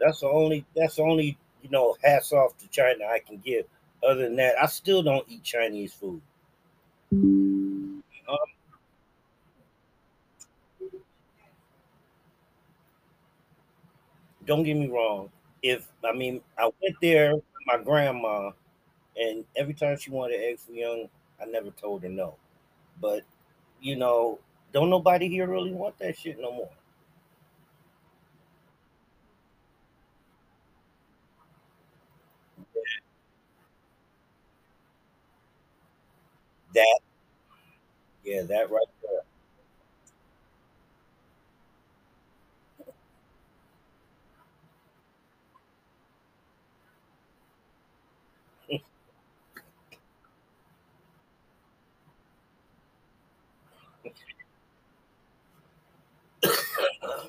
[0.01, 0.65] That's the only.
[0.77, 1.39] That's the only.
[1.63, 3.67] You know, hats off to China I can give.
[4.03, 6.23] Other than that, I still don't eat Chinese food.
[8.29, 8.39] Um,
[14.47, 15.31] don't get me wrong.
[15.63, 18.53] If I mean, I went there with my grandma,
[19.17, 21.09] and every time she wanted egg foo young,
[21.43, 22.37] I never told her no.
[23.01, 23.23] But
[23.83, 24.41] you know,
[24.73, 26.71] don't nobody here really want that shit no more.
[36.75, 37.01] That,
[38.25, 38.87] yeah, that right
[48.71, 48.81] there.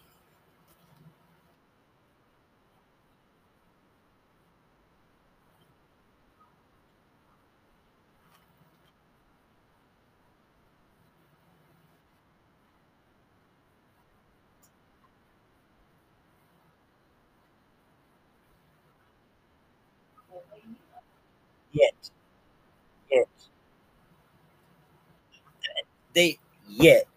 [26.14, 26.38] they
[26.68, 27.08] yet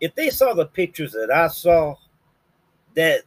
[0.00, 1.96] if they saw the pictures that I saw,
[2.94, 3.22] that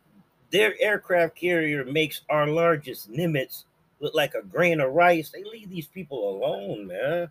[0.52, 3.66] their aircraft carrier makes our largest Nimitz
[4.00, 5.30] look like a grain of rice.
[5.30, 7.30] They leave these people alone, man.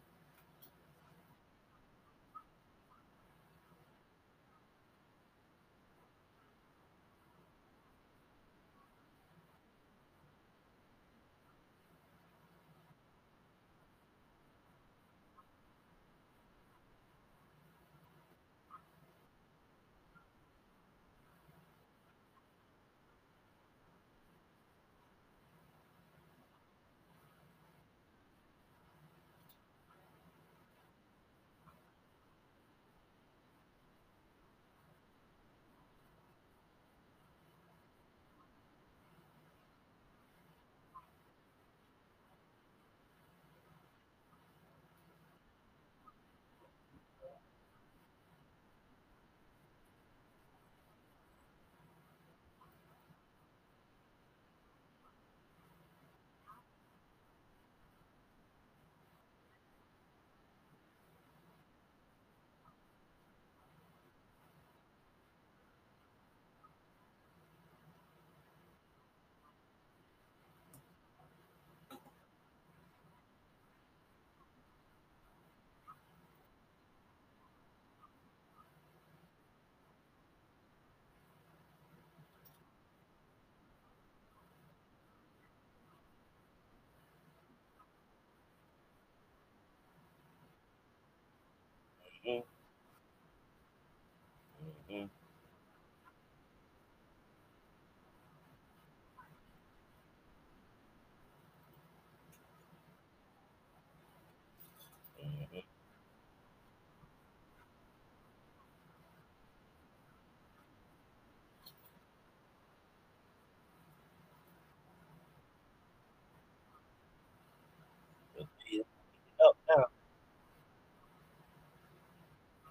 [119.45, 119.87] Up now.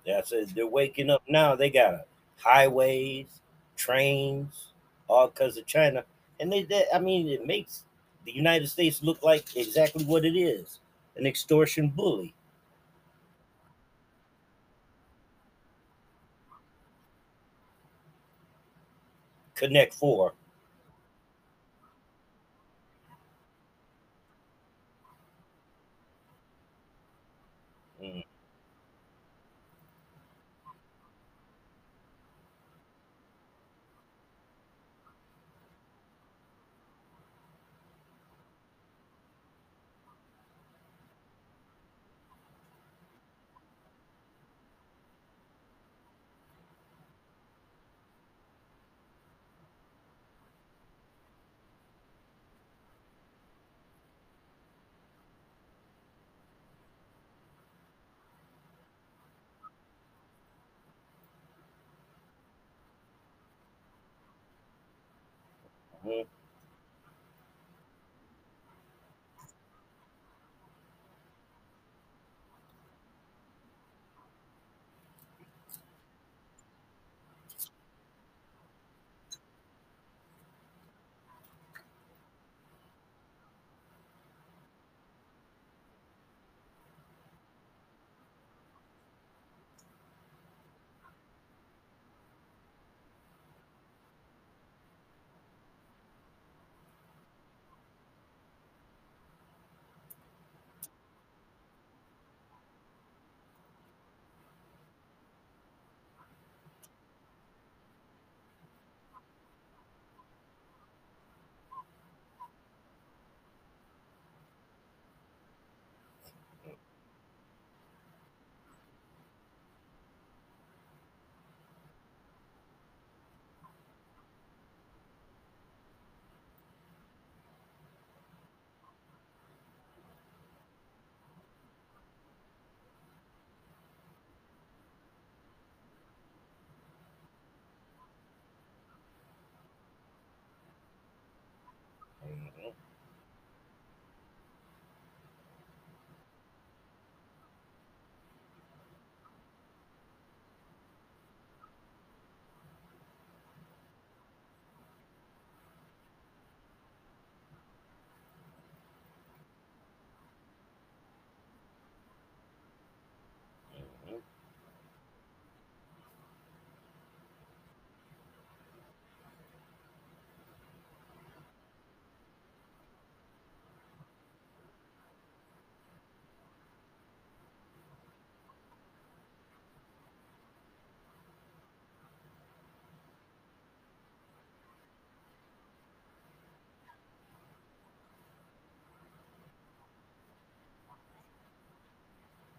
[0.05, 1.55] Yeah, said they're waking up now.
[1.55, 2.07] They got
[2.37, 3.41] highways,
[3.75, 4.73] trains,
[5.07, 6.05] all because of China,
[6.39, 6.85] and they, they.
[6.93, 7.83] I mean, it makes
[8.25, 12.33] the United States look like exactly what it is—an extortion bully.
[19.55, 20.33] Connect Four.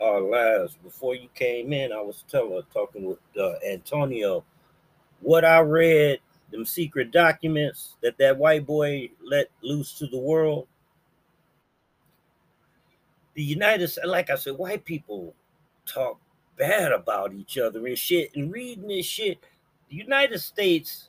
[0.01, 0.77] Our lives.
[0.83, 4.45] Before you came in, I was telling talking with uh, Antonio
[5.21, 6.21] what I read,
[6.51, 10.67] them secret documents that that white boy let loose to the world.
[13.35, 15.35] The United States, like I said, white people
[15.87, 16.19] talk
[16.57, 18.35] bad about each other and shit.
[18.35, 19.39] And reading this shit,
[19.89, 21.09] the United States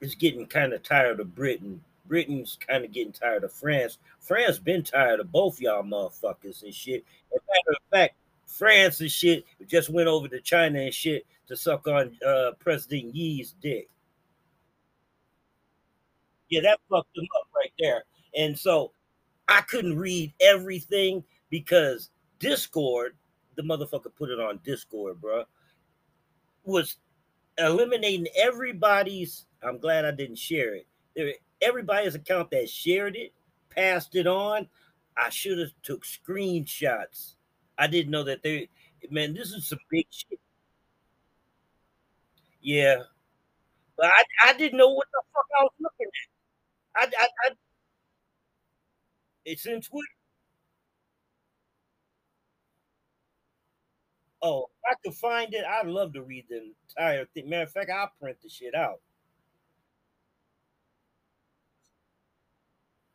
[0.00, 1.82] is getting kind of tired of Britain.
[2.10, 3.98] Britain's kind of getting tired of France.
[4.18, 7.04] France been tired of both y'all motherfuckers and shit.
[7.32, 8.16] As a matter of fact,
[8.46, 13.14] France and shit just went over to China and shit to suck on uh, President
[13.14, 13.88] Yi's dick.
[16.48, 18.02] Yeah, that fucked them up right there.
[18.36, 18.90] And so
[19.46, 22.10] I couldn't read everything because
[22.40, 23.14] Discord,
[23.54, 25.44] the motherfucker put it on Discord, bro,
[26.64, 26.96] was
[27.56, 29.46] eliminating everybody's.
[29.62, 30.88] I'm glad I didn't share it.
[31.60, 33.32] Everybody's account that shared it,
[33.68, 34.68] passed it on.
[35.16, 37.34] I should have took screenshots.
[37.76, 38.68] I didn't know that they.
[39.10, 40.38] Man, this is some big shit.
[42.62, 43.02] Yeah,
[43.96, 47.08] but I, I didn't know what the fuck I was looking at.
[47.08, 47.54] I, I, I
[49.44, 50.06] it's in Twitter.
[54.42, 57.48] Oh, if I could find it, I'd love to read the entire thing.
[57.48, 59.00] Matter of fact, I'll print the shit out.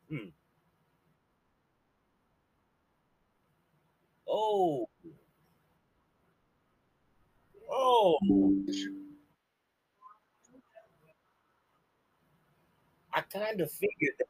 [0.08, 0.28] Hmm.
[4.28, 4.88] Oh.
[7.70, 8.18] Oh.
[13.12, 14.28] I kind of figured that.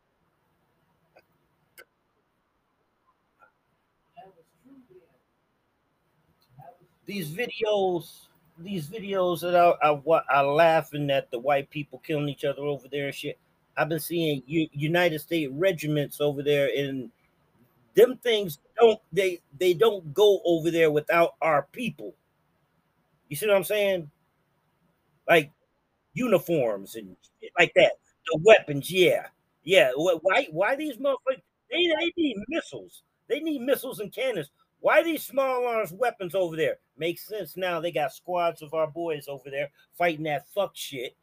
[7.04, 8.26] These videos,
[8.58, 12.88] these videos that I, I, I laughing at the white people killing each other over
[12.88, 13.38] there and shit.
[13.76, 17.10] I've been seeing U- United States regiments over there, and
[17.94, 22.14] them things don't they they don't go over there without our people.
[23.28, 24.10] You see what I'm saying?
[25.28, 25.50] Like
[26.14, 27.16] uniforms and
[27.58, 27.94] like that.
[28.26, 29.28] The weapons, yeah,
[29.64, 29.92] yeah.
[29.96, 31.42] Why why these motherfuckers?
[31.70, 33.02] They, they need missiles.
[33.28, 34.50] They need missiles and cannons.
[34.80, 36.78] Why these small arms weapons over there?
[36.98, 37.80] Makes sense now.
[37.80, 41.16] They got squads of our boys over there fighting that fuck shit.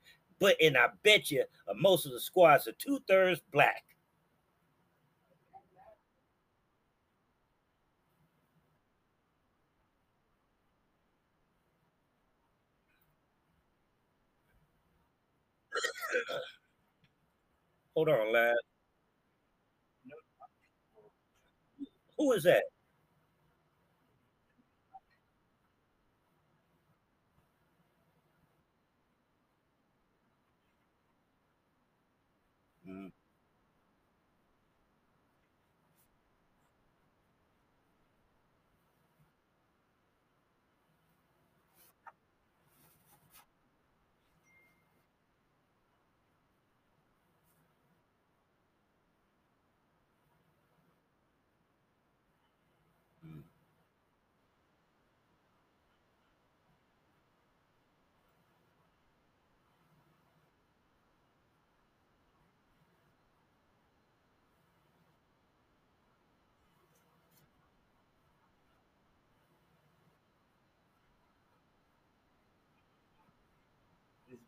[0.44, 3.86] But and I bet you uh, most of the squads are two thirds black.
[17.96, 18.56] Hold on, lad.
[22.18, 22.64] Who is that?
[32.88, 33.12] Mm,
[53.26, 53.44] mm.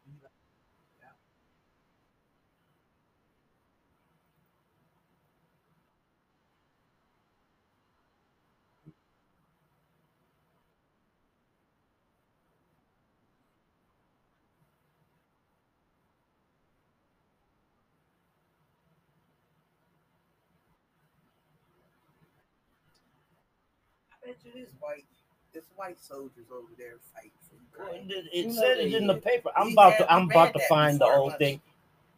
[0.08, 0.12] I
[24.26, 25.06] bet you this white,
[25.56, 28.12] this white soldiers over there fighting for Well, Ukraine.
[28.12, 29.50] It, You it said it in the paper.
[29.56, 31.62] I'm We about to I'm about to find the before whole thing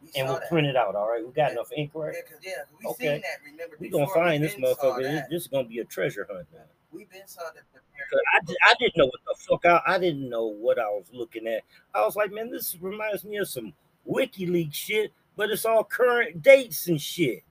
[0.02, 0.48] We and we'll that.
[0.48, 0.94] print it out.
[0.96, 2.14] All right, we got enough ink, right?
[2.14, 3.04] Yeah, yeah, we Okay.
[3.14, 3.38] seen that.
[3.44, 5.28] Remember, We gonna find we this motherfucker.
[5.30, 6.60] This, is gonna be a treasure hunt now.
[6.92, 7.62] We been saw that.
[7.72, 10.78] the 'Cause I, di- I didn't know what the fuck I, I didn't know what
[10.78, 11.62] I was looking at.
[11.94, 13.74] I was like, man, this reminds me of some
[14.08, 17.42] WikiLeaks shit, but it's all current dates and shit.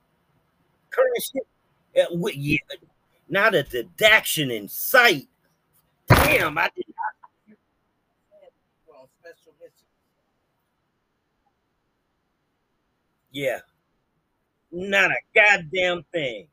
[0.90, 1.48] Current shit.
[1.96, 2.58] Uh, wi- yeah,
[3.30, 5.28] not a deduction in sight.
[6.10, 6.86] Damn, I did
[8.88, 9.88] Well, special mission.
[13.32, 13.60] Yeah,
[14.72, 16.48] not a goddamn thing.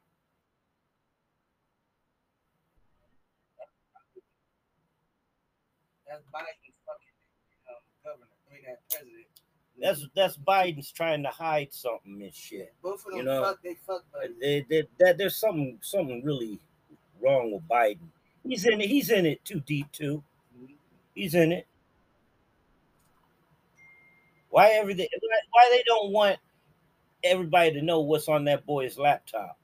[6.06, 7.14] That's Biden's fucking
[7.68, 8.26] um, governor.
[8.48, 9.26] I mean, that president.
[9.80, 12.72] That's that's Biden's trying to hide something and shit.
[12.82, 13.62] Both of them you know, fuck.
[13.62, 14.36] They fuck buddies.
[14.40, 16.60] They, they, that there's something something really
[17.20, 18.08] wrong with Biden.
[18.46, 18.88] He's in it.
[18.88, 20.22] He's in it too deep too.
[21.14, 21.66] He's in it.
[24.50, 25.08] Why everything?
[25.20, 26.38] Why, why they don't want
[27.22, 29.58] everybody to know what's on that boy's laptop?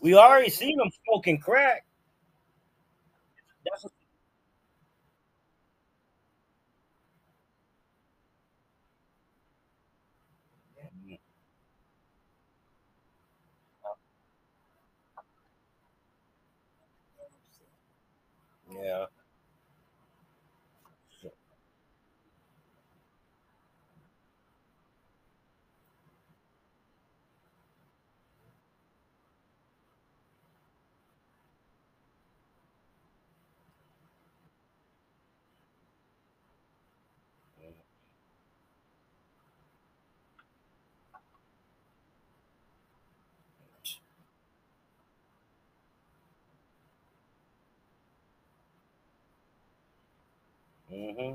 [0.00, 1.84] We already seen him smoking crack.
[3.64, 3.86] That's
[18.82, 19.06] yeah.
[51.18, 51.34] Mm-hmm.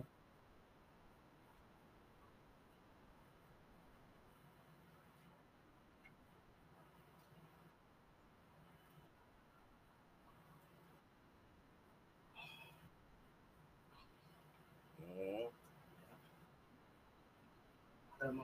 [15.02, 15.48] hmm
[18.24, 18.44] Um,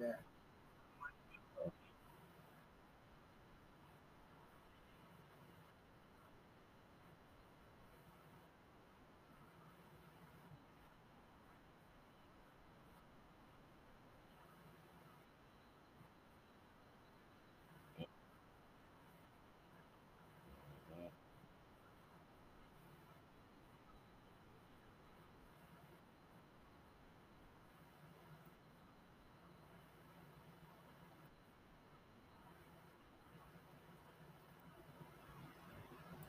[0.00, 0.16] yeah.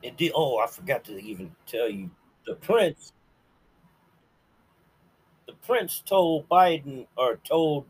[0.02, 0.32] It did.
[0.34, 2.10] Oh, I forgot to even tell you.
[2.46, 3.12] The prince,
[5.46, 7.86] the prince told Biden or told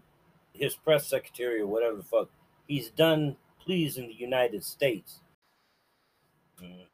[0.53, 2.31] his press secretary or whatever the fuck
[2.69, 5.21] he's done pleasing the United States.
[6.61, 6.87] Mm,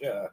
[0.00, 0.28] Yeah.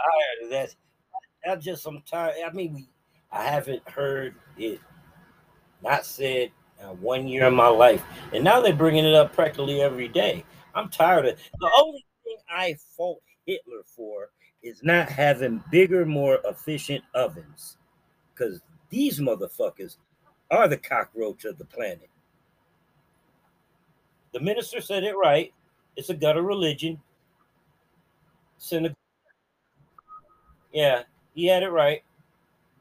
[0.00, 0.74] Tired of that.
[1.46, 2.34] I just I'm tired.
[2.46, 2.88] I mean, we,
[3.32, 4.80] I haven't heard it
[5.82, 6.50] not said
[6.82, 8.02] uh, one year in my life,
[8.32, 10.44] and now they're bringing it up practically every day.
[10.74, 14.30] I'm tired of the only thing I fault Hitler for
[14.62, 17.76] is not having bigger, more efficient ovens,
[18.34, 18.60] because
[18.90, 19.96] these motherfuckers
[20.50, 22.10] are the cockroach of the planet.
[24.32, 25.52] The minister said it right.
[25.96, 27.00] It's a gutter religion.
[28.58, 28.96] Synagogue.
[30.72, 31.02] Yeah,
[31.34, 32.02] he had it right.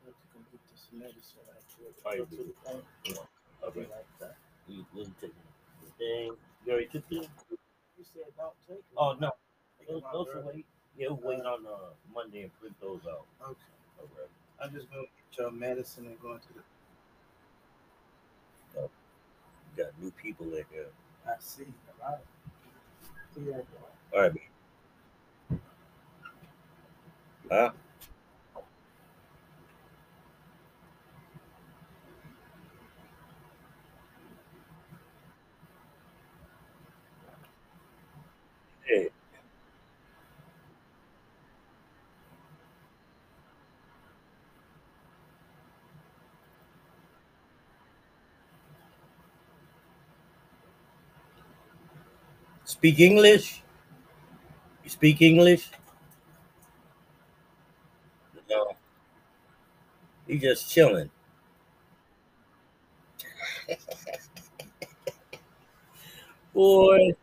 [0.05, 1.93] But you can get this medicine actually.
[2.05, 2.53] Oh, you Go to do.
[2.65, 3.19] the bank,
[3.67, 3.87] Okay.
[4.67, 5.33] You, you take
[5.83, 6.31] the thing.
[6.65, 7.27] You already took it?
[7.49, 8.83] You said don't take it.
[8.95, 9.31] Oh no,
[9.87, 10.65] those, them out those will wait.
[10.97, 13.25] Yeah, we'll wait on uh, Monday and print those out.
[13.41, 13.57] Okay.
[14.03, 14.27] Okay.
[14.63, 16.61] I'm just gonna get your medicine and go into the.
[19.75, 20.85] We got new people in here.
[21.27, 22.13] I see a lot.
[23.35, 23.61] of- Yeah.
[24.13, 24.33] All right.
[27.51, 27.71] Huh?
[38.85, 39.09] Hey,
[52.79, 53.61] speak English?
[54.83, 55.69] You speak English?
[58.49, 58.75] No.
[60.27, 61.09] You just chilling.
[66.53, 67.15] Boy,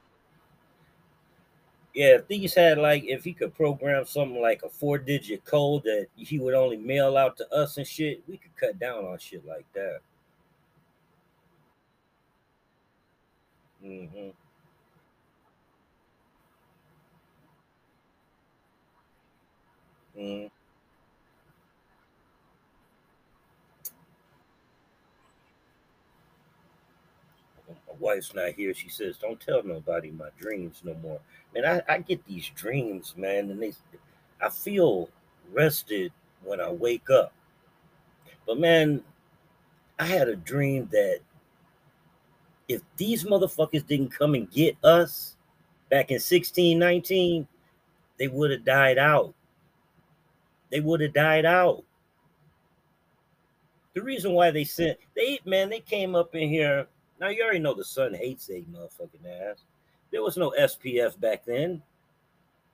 [1.94, 5.84] Yeah, if these had like if he could program something like a four digit code
[5.84, 9.18] that he would only mail out to us and shit, we could cut down on
[9.18, 10.00] shit like that.
[13.82, 14.45] Mm hmm
[20.16, 20.46] hmm
[27.68, 28.74] My wife's not here.
[28.74, 31.20] She says, "Don't tell nobody my dreams no more."
[31.54, 33.72] Man, I, I get these dreams, man, and they,
[34.40, 35.10] I feel
[35.52, 36.12] rested
[36.42, 37.32] when I wake up.
[38.46, 39.02] But man,
[39.98, 41.20] I had a dream that
[42.68, 45.36] if these motherfuckers didn't come and get us
[45.90, 47.46] back in 1619,
[48.18, 49.34] they would have died out.
[50.70, 51.84] They would have died out.
[53.94, 56.86] The reason why they sent they man, they came up in here.
[57.20, 59.64] Now you already know the sun hates they motherfucking ass.
[60.10, 61.82] There was no SPF back then.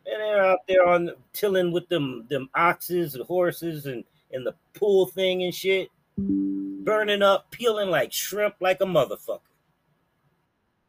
[0.05, 4.55] And they're out there on tilling with them them oxes and horses and and the
[4.75, 9.41] pool thing and shit, burning up, peeling like shrimp like a motherfucker.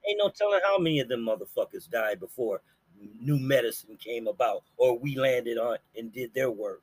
[0.07, 2.61] Ain't no telling how many of them motherfuckers died before
[3.21, 6.81] new medicine came about or we landed on and did their work.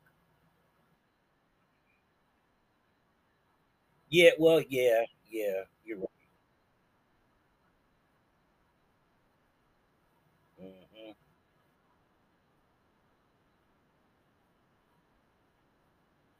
[4.11, 6.09] Yeah, well, yeah, yeah, you're right.
[10.59, 11.13] hmm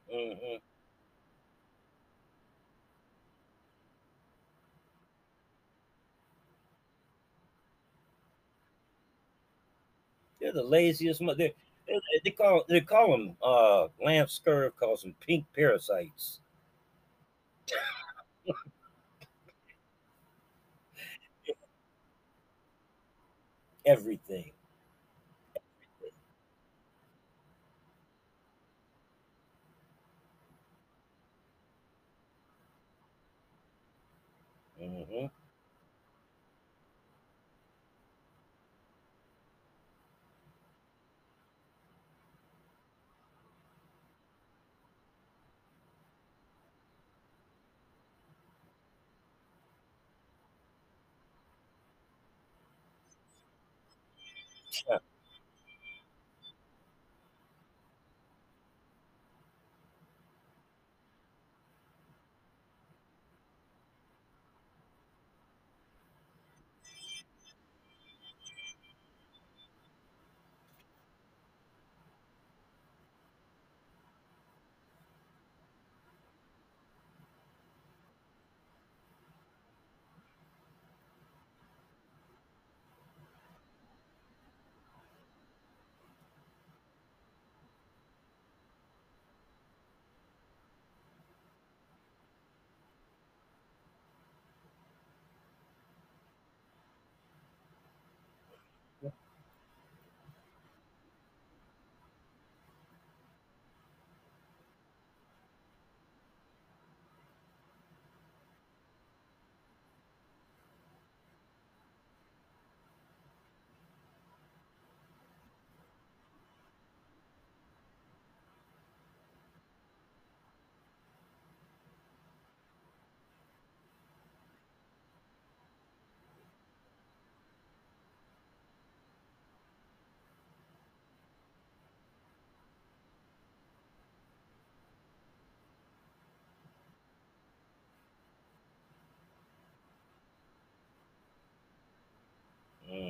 [0.09, 0.61] hmm
[10.41, 11.21] They're the laziest.
[11.21, 11.55] mo- They
[11.87, 16.39] they they call they call them uh Lance Scurv calls them pink parasites.
[23.85, 24.51] Everything.
[34.77, 35.40] hmm hmm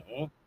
[0.08, 0.41] hmm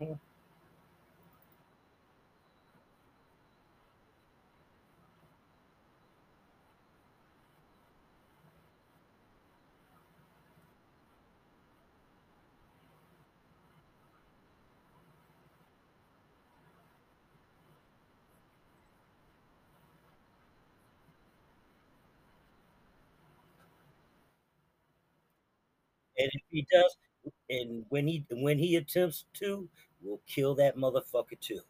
[0.00, 0.18] Ujú.
[26.14, 26.98] edificios
[27.52, 29.68] and when he when he attempts to,
[30.02, 31.60] we'll kill that motherfucker too.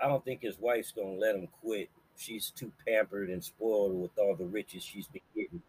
[0.09, 1.89] don't think his wife's gonna let him quit.
[2.17, 5.63] She's too pampered and spoiled with all the riches she's been getting.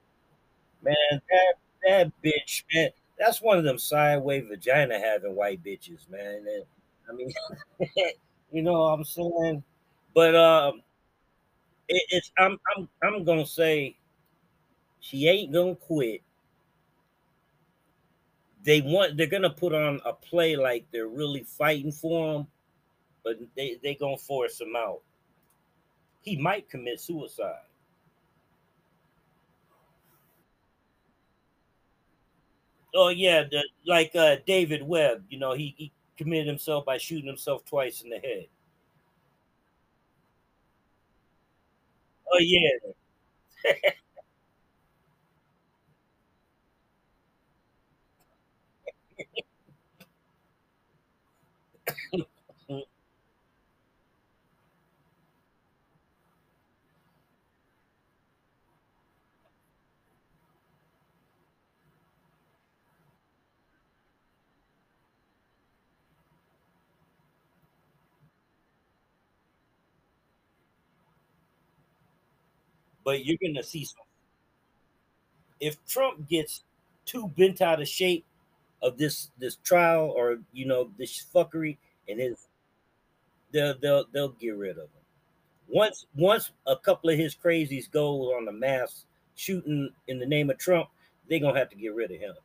[0.84, 1.54] Man, that
[1.88, 2.90] that bitch, man,
[3.20, 6.46] that's one of them sideways vagina having white bitches, man.
[6.48, 6.64] And,
[7.10, 7.32] I mean,
[8.52, 9.64] you know what I'm saying?
[10.14, 10.82] But um,
[11.88, 13.96] it, it's I'm I'm I'm gonna say
[15.04, 16.24] she ain't gonna quit.
[18.64, 22.48] They want they're gonna put on a play like they're really fighting for him,
[23.24, 25.02] but they they gonna force him out.
[26.22, 27.68] He might commit suicide.
[32.96, 37.28] Oh yeah, the, like uh, David Webb, you know, he, he committed himself by shooting
[37.28, 38.48] himself twice in the head.
[42.32, 42.92] Oh yeah.
[73.04, 74.04] but you're gonna see some.
[75.60, 76.64] If Trump gets
[77.06, 78.26] too bent out of shape
[78.84, 81.78] of this this trial or you know this fuckery
[82.08, 82.48] and his,
[83.52, 85.04] they'll they'll they'll get rid of him.
[85.68, 89.06] Once once a couple of his crazies go on the mass
[89.36, 90.90] shooting in the name of Trump,
[91.28, 92.36] they're gonna have to get rid of him.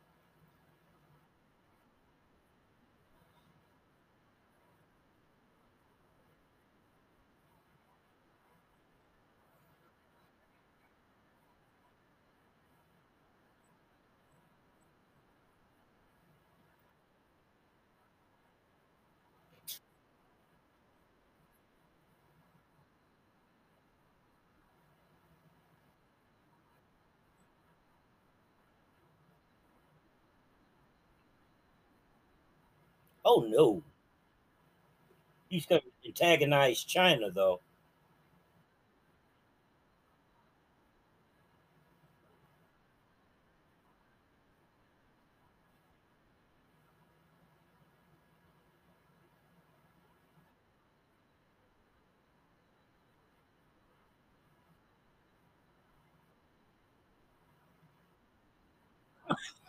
[33.31, 33.83] Oh no,
[35.49, 37.61] he's gonna antagonize China though.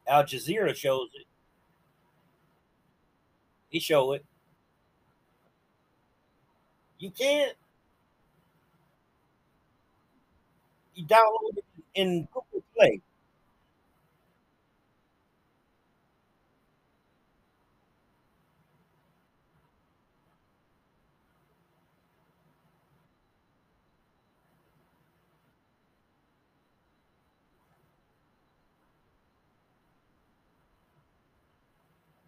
[0.08, 1.28] Al Jazeera shows it.
[3.70, 4.26] He show it.
[7.00, 7.56] You can't.
[10.96, 11.66] You download it
[11.96, 13.02] in Google Play.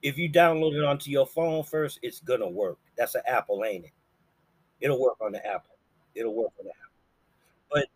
[0.01, 2.77] If you download it onto your phone first, it's gonna work.
[2.97, 3.91] That's an Apple, ain't it?
[4.81, 5.75] It'll work on the Apple.
[6.15, 6.91] It'll work on the Apple.
[7.71, 7.87] But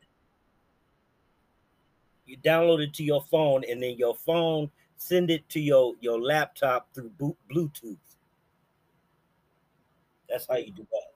[2.25, 6.21] you download it to your phone, and then your phone send it to your your
[6.21, 7.11] laptop through
[7.51, 7.97] Bluetooth.
[10.29, 11.13] That's how you do that.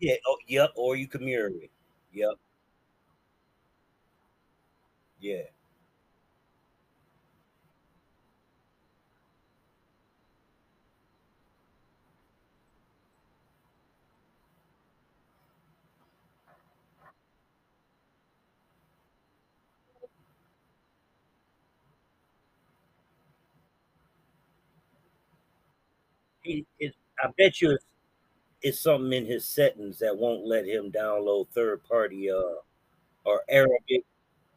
[0.00, 0.14] Yeah.
[0.26, 0.70] Oh, yep.
[0.76, 1.70] Or you can mirror it.
[2.12, 2.34] Yep.
[5.20, 5.53] Yeah.
[26.44, 26.66] He,
[27.22, 27.84] I bet you it's,
[28.62, 32.60] it's something in his settings that won't let him download third party uh
[33.24, 34.04] or Arabic,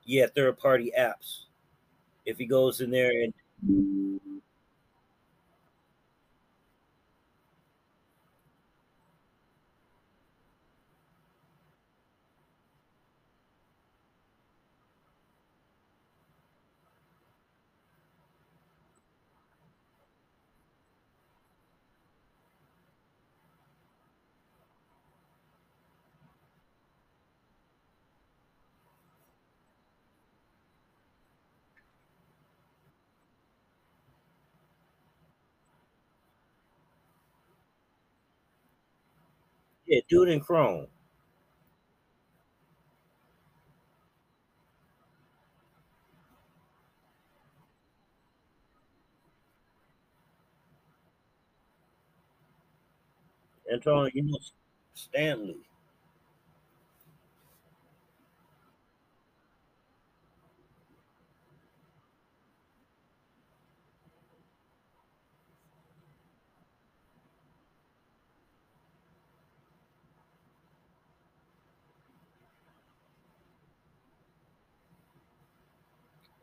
[0.05, 1.45] yeah, third party apps.
[2.25, 3.33] If he goes in there and
[39.87, 40.87] yeah, do it in Chrome.
[53.71, 54.39] Antonio, you know
[54.95, 55.57] Stanley.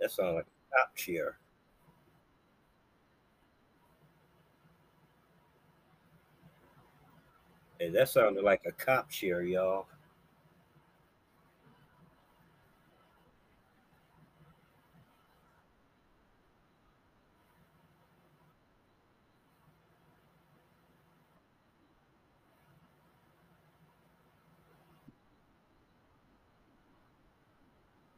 [0.04, 1.38] That sounds like a cop chair.
[7.78, 9.86] Hey, that sounded like a cop chair, y'all.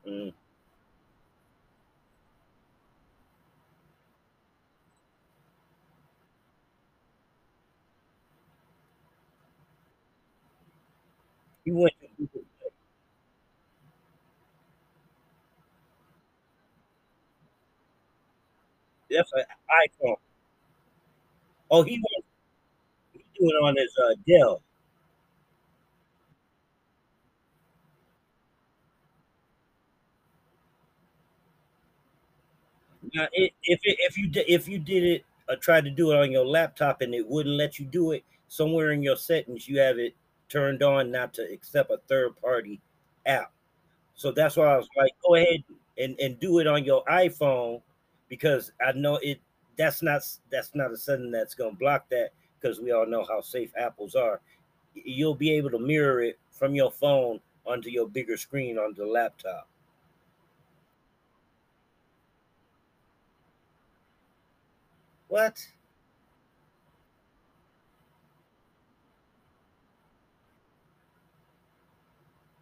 [0.07, 0.33] Mm.
[11.67, 11.93] He went
[19.11, 20.17] That's an iPhone.
[21.71, 22.25] Oh, he went
[23.13, 24.63] he doing it on his uh, Dell.
[33.15, 36.19] Now, i if it, if you if you did it or tried to do it
[36.19, 39.79] on your laptop and it wouldn't let you do it, somewhere in your settings you
[39.79, 40.15] have it
[40.49, 42.81] turned on not to accept a third party
[43.27, 43.53] app.
[44.15, 45.65] So that's why I was like, go ahead
[45.99, 47.83] and, and do it on your iPhone
[48.29, 49.41] because I know it
[49.79, 53.41] that's not that's not a setting that's gonna block that because we all know how
[53.43, 54.41] safe apples are.
[54.95, 59.07] You'll be able to mirror it from your phone onto your bigger screen on the
[59.07, 59.69] laptop.
[65.29, 65.69] What?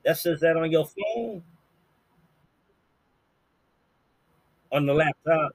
[0.05, 1.43] That says that on your phone?
[4.73, 5.53] On the laptop?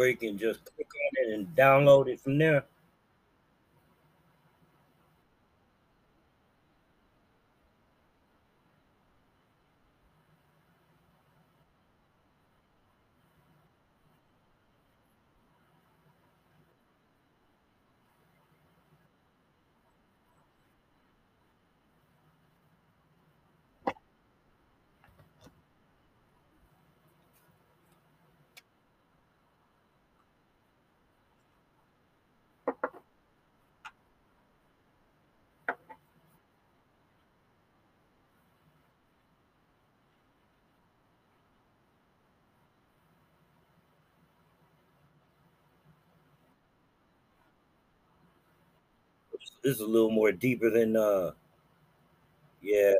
[0.00, 2.64] Where you can just click on it and download it from there?
[49.62, 51.32] This is a little more deeper than uh
[52.62, 52.94] yeah.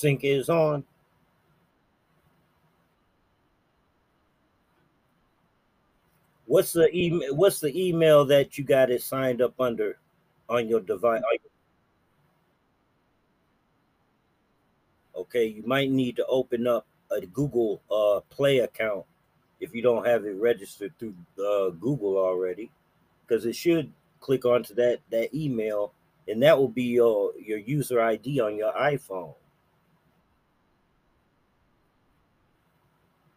[0.00, 0.82] Sync is on.
[6.46, 7.36] What's the email?
[7.36, 9.98] What's the email that you got it signed up under
[10.48, 11.20] on your device?
[15.14, 19.04] Okay, you might need to open up a Google uh, Play account
[19.60, 22.70] if you don't have it registered through uh, Google already,
[23.26, 25.92] because it should click onto that that email,
[26.26, 29.34] and that will be your your user ID on your iPhone.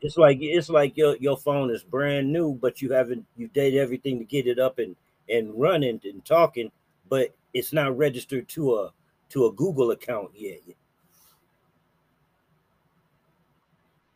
[0.03, 3.73] It's like it's like your your phone is brand new, but you haven't you did
[3.75, 4.95] everything to get it up and
[5.29, 6.71] and running and talking,
[7.09, 8.93] but it's not registered to a
[9.29, 10.59] to a Google account yet.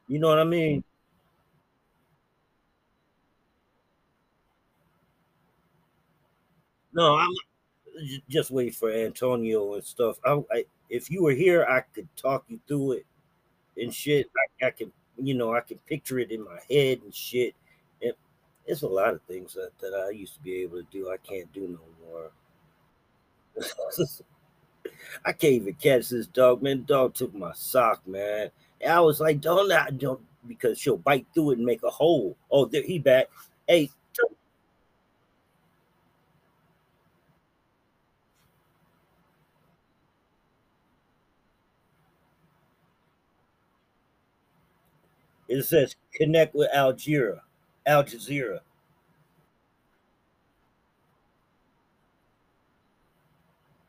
[0.07, 0.83] You know what I mean?
[6.93, 7.31] No, I'm
[8.29, 10.17] just wait for Antonio and stuff.
[10.25, 13.05] I, I if you were here, I could talk you through it
[13.77, 14.27] and shit.
[14.63, 14.91] I, I can,
[15.21, 17.55] you know, I can picture it in my head and shit.
[18.01, 18.13] And
[18.65, 21.09] it's a lot of things that, that I used to be able to do.
[21.09, 22.31] I can't do no more.
[25.25, 26.83] I can't even catch this dog, man.
[26.85, 28.49] Dog took my sock, man.
[28.81, 31.89] And I was like, don't not don't because she'll bite through it and make a
[31.89, 32.37] hole.
[32.51, 33.27] Oh, there he back.
[33.67, 33.89] Hey,
[45.47, 47.41] it says connect with Al Jazeera.
[47.85, 48.59] Al Jazeera.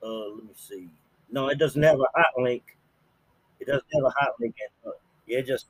[0.02, 0.88] Uh, let me see.
[1.30, 2.62] No, it doesn't have a hot link.
[3.60, 4.54] It doesn't have a hot link.
[4.84, 4.92] In,
[5.26, 5.66] yeah, just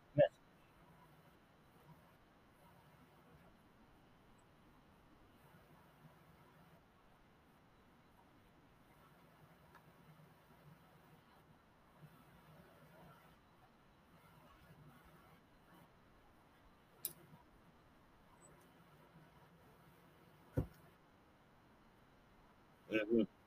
[22.90, 23.37] mhm.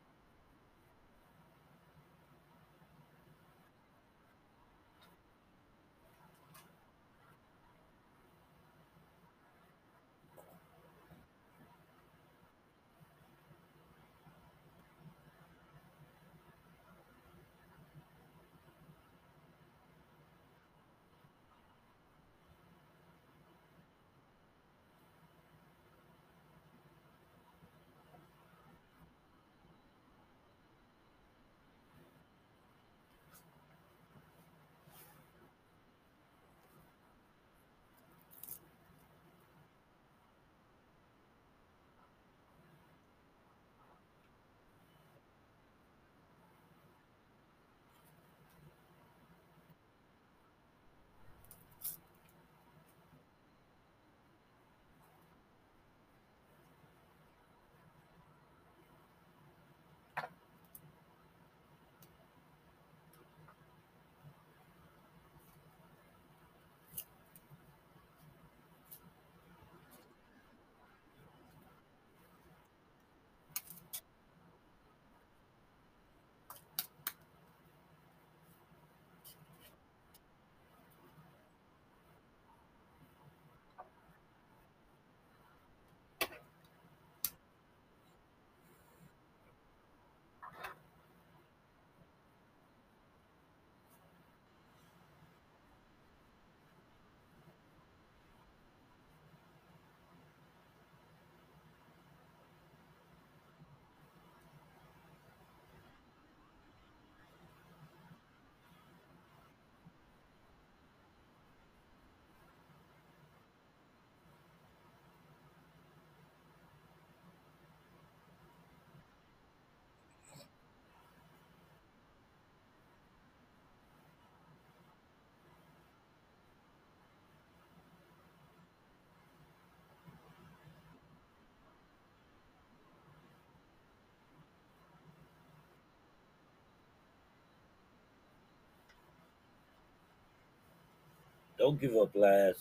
[141.61, 142.57] Don't give up, lads.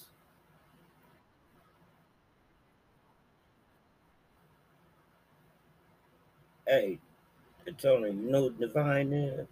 [6.67, 6.99] Hey,
[7.79, 9.47] Tony, you know who Divine is?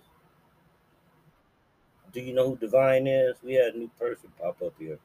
[2.12, 3.36] Do you know who Divine is?
[3.42, 4.98] We had a new person pop up here.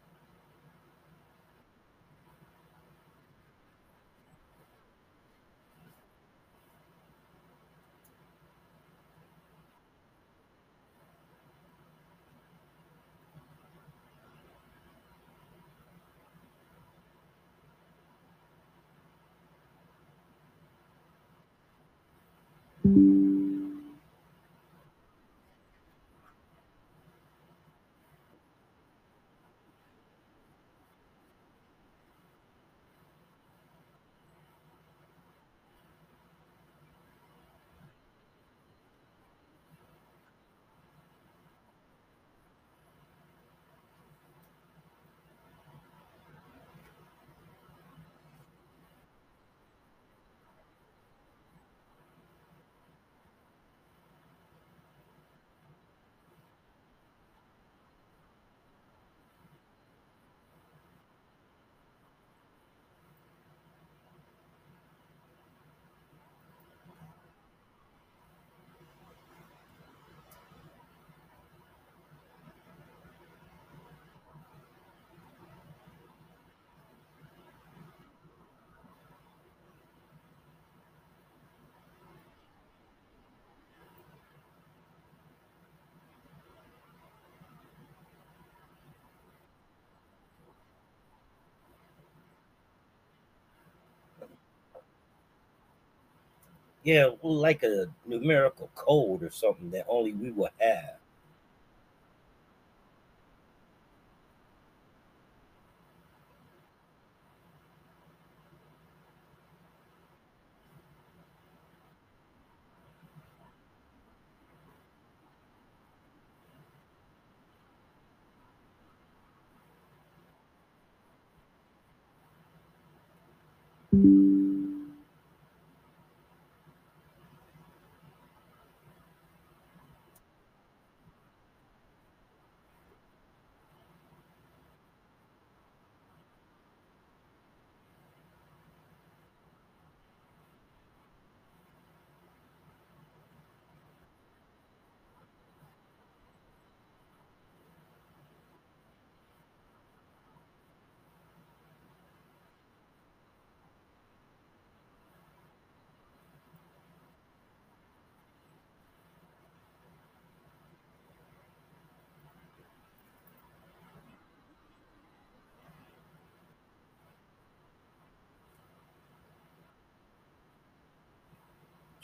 [96.83, 100.97] Yeah, like a numerical code or something that only we will have.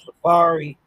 [0.05, 0.78] Safari.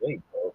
[0.00, 0.54] There you go.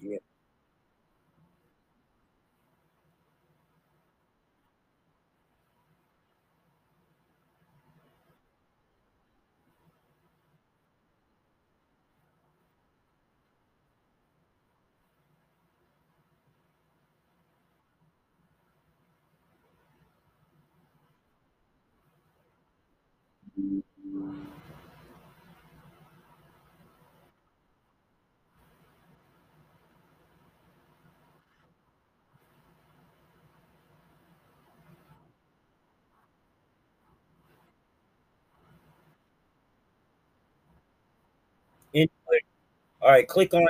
[0.00, 0.18] Yeah.
[41.94, 42.10] Anyway,
[43.02, 43.68] all right, click on it.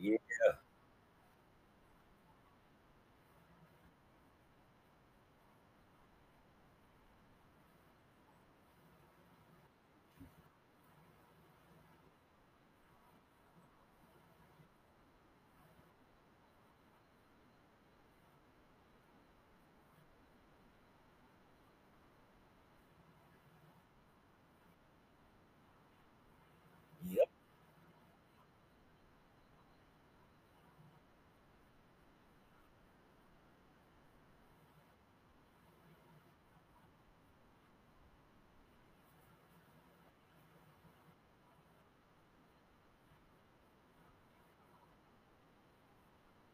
[0.00, 0.16] yeah.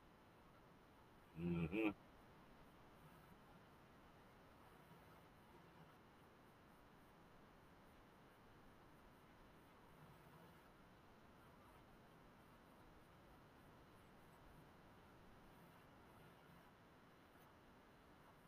[0.04, 1.61] Yep.
[1.72, 1.90] Hmm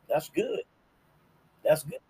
[0.08, 0.62] That's good.
[1.64, 2.00] That's good.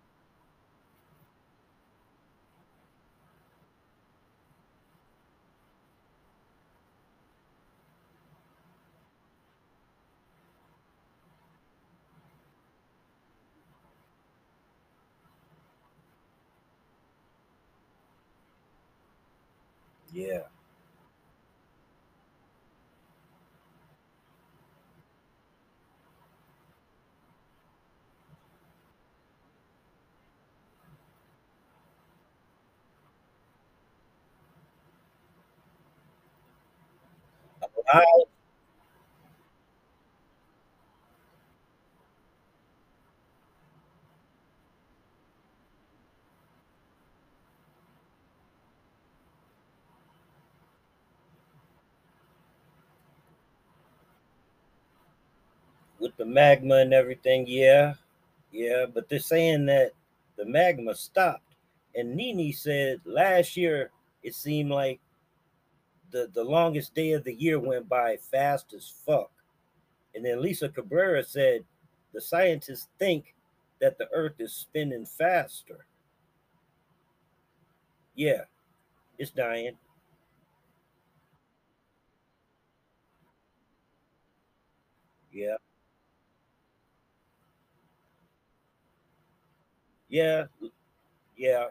[20.15, 20.43] Yeah.
[37.61, 38.03] Wow.
[38.19, 38.34] With
[56.25, 57.93] the magma and everything, yeah.
[58.51, 58.85] Yeah.
[58.91, 59.91] But they're saying that
[60.37, 61.55] the magma stopped.
[61.95, 63.91] And Nini said last year
[64.23, 64.99] it seemed like
[66.11, 69.31] the, the longest day of the year went by fast as fuck.
[70.15, 71.63] And then Lisa Cabrera said
[72.13, 73.35] the scientists think
[73.79, 75.85] that the earth is spinning faster.
[78.15, 78.45] Yeah,
[79.19, 79.77] it's dying.
[85.31, 85.57] Yeah,
[90.09, 90.45] yeah,
[91.37, 91.67] yeah.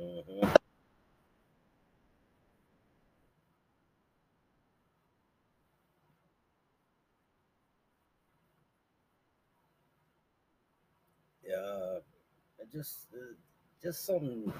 [0.00, 0.54] Mhm.
[11.46, 11.98] Yeah,
[12.72, 13.34] just uh,
[13.82, 14.52] just something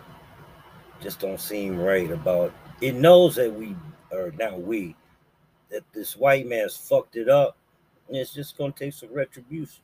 [1.02, 3.74] just don't seem right about it knows that we
[4.12, 4.94] or not we
[5.70, 7.56] that this white man's fucked it up
[8.08, 9.82] and it's just gonna take some retribution.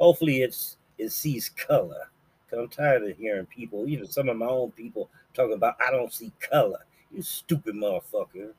[0.00, 2.10] Hopefully it's it sees color.
[2.60, 6.12] I'm tired of hearing people, even some of my own people, talking about I don't
[6.12, 6.84] see color.
[7.12, 8.52] You stupid motherfucker.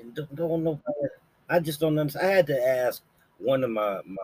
[0.00, 0.80] And don't, don't know.
[1.48, 2.26] I just don't understand.
[2.26, 3.02] I had to ask
[3.38, 4.22] one of my, my,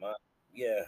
[0.00, 0.14] my
[0.54, 0.82] yeah.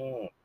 [0.00, 0.39] Mm.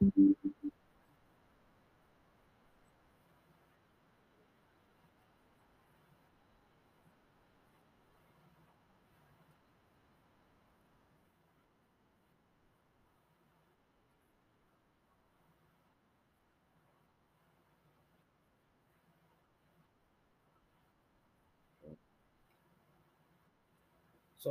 [0.00, 0.08] So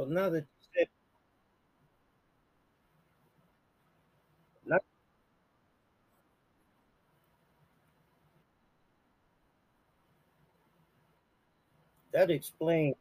[0.05, 0.87] now that you said
[4.65, 4.81] not
[12.19, 12.95] that explains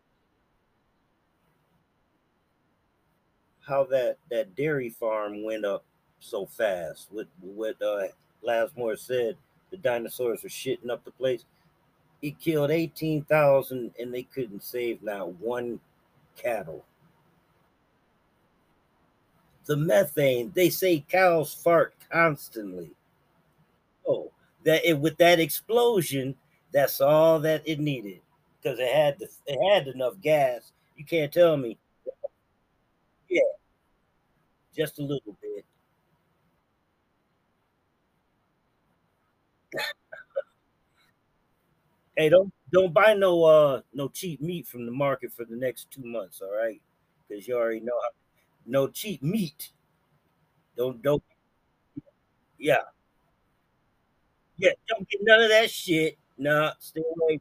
[3.66, 5.84] how that that dairy farm went up
[6.20, 7.08] so fast.
[7.10, 8.06] With what uh,
[8.46, 9.36] Lasmore said
[9.72, 11.44] the dinosaurs were shitting up the place.
[12.20, 15.80] He killed 18,000 and they couldn't save not one
[16.36, 16.84] cattle.
[19.66, 22.92] The methane, they say cows fart constantly.
[24.06, 24.30] Oh,
[24.64, 26.36] that it with that explosion,
[26.72, 28.20] that's all that it needed
[28.62, 30.72] because it had the, it had enough gas.
[30.97, 31.78] You can't tell me.
[33.28, 33.43] Yeah,
[34.74, 35.64] just a little bit.
[42.16, 45.90] Hey, don't don't buy no uh no cheap meat from the market for the next
[45.90, 46.80] two months, all right?
[47.28, 48.10] Because you already know how,
[48.66, 49.72] no cheap meat.
[50.76, 51.22] Don't don't
[52.59, 52.82] yeah
[54.56, 56.18] yeah don't get none of that shit.
[56.36, 57.40] Nah, stay away.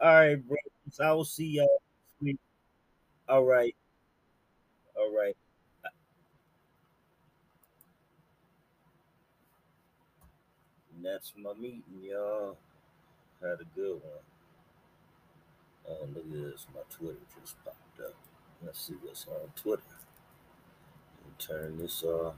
[0.00, 0.56] All right, bro.
[0.90, 1.80] So I will see y'all.
[3.28, 3.74] All right,
[4.96, 5.36] all right.
[10.94, 12.56] And that's my meeting, y'all.
[13.42, 14.22] Had a good one.
[15.88, 16.66] Oh, look at this.
[16.74, 18.14] My Twitter just popped up.
[18.64, 19.82] Let's see what's on Twitter.
[21.38, 22.34] Turn this off.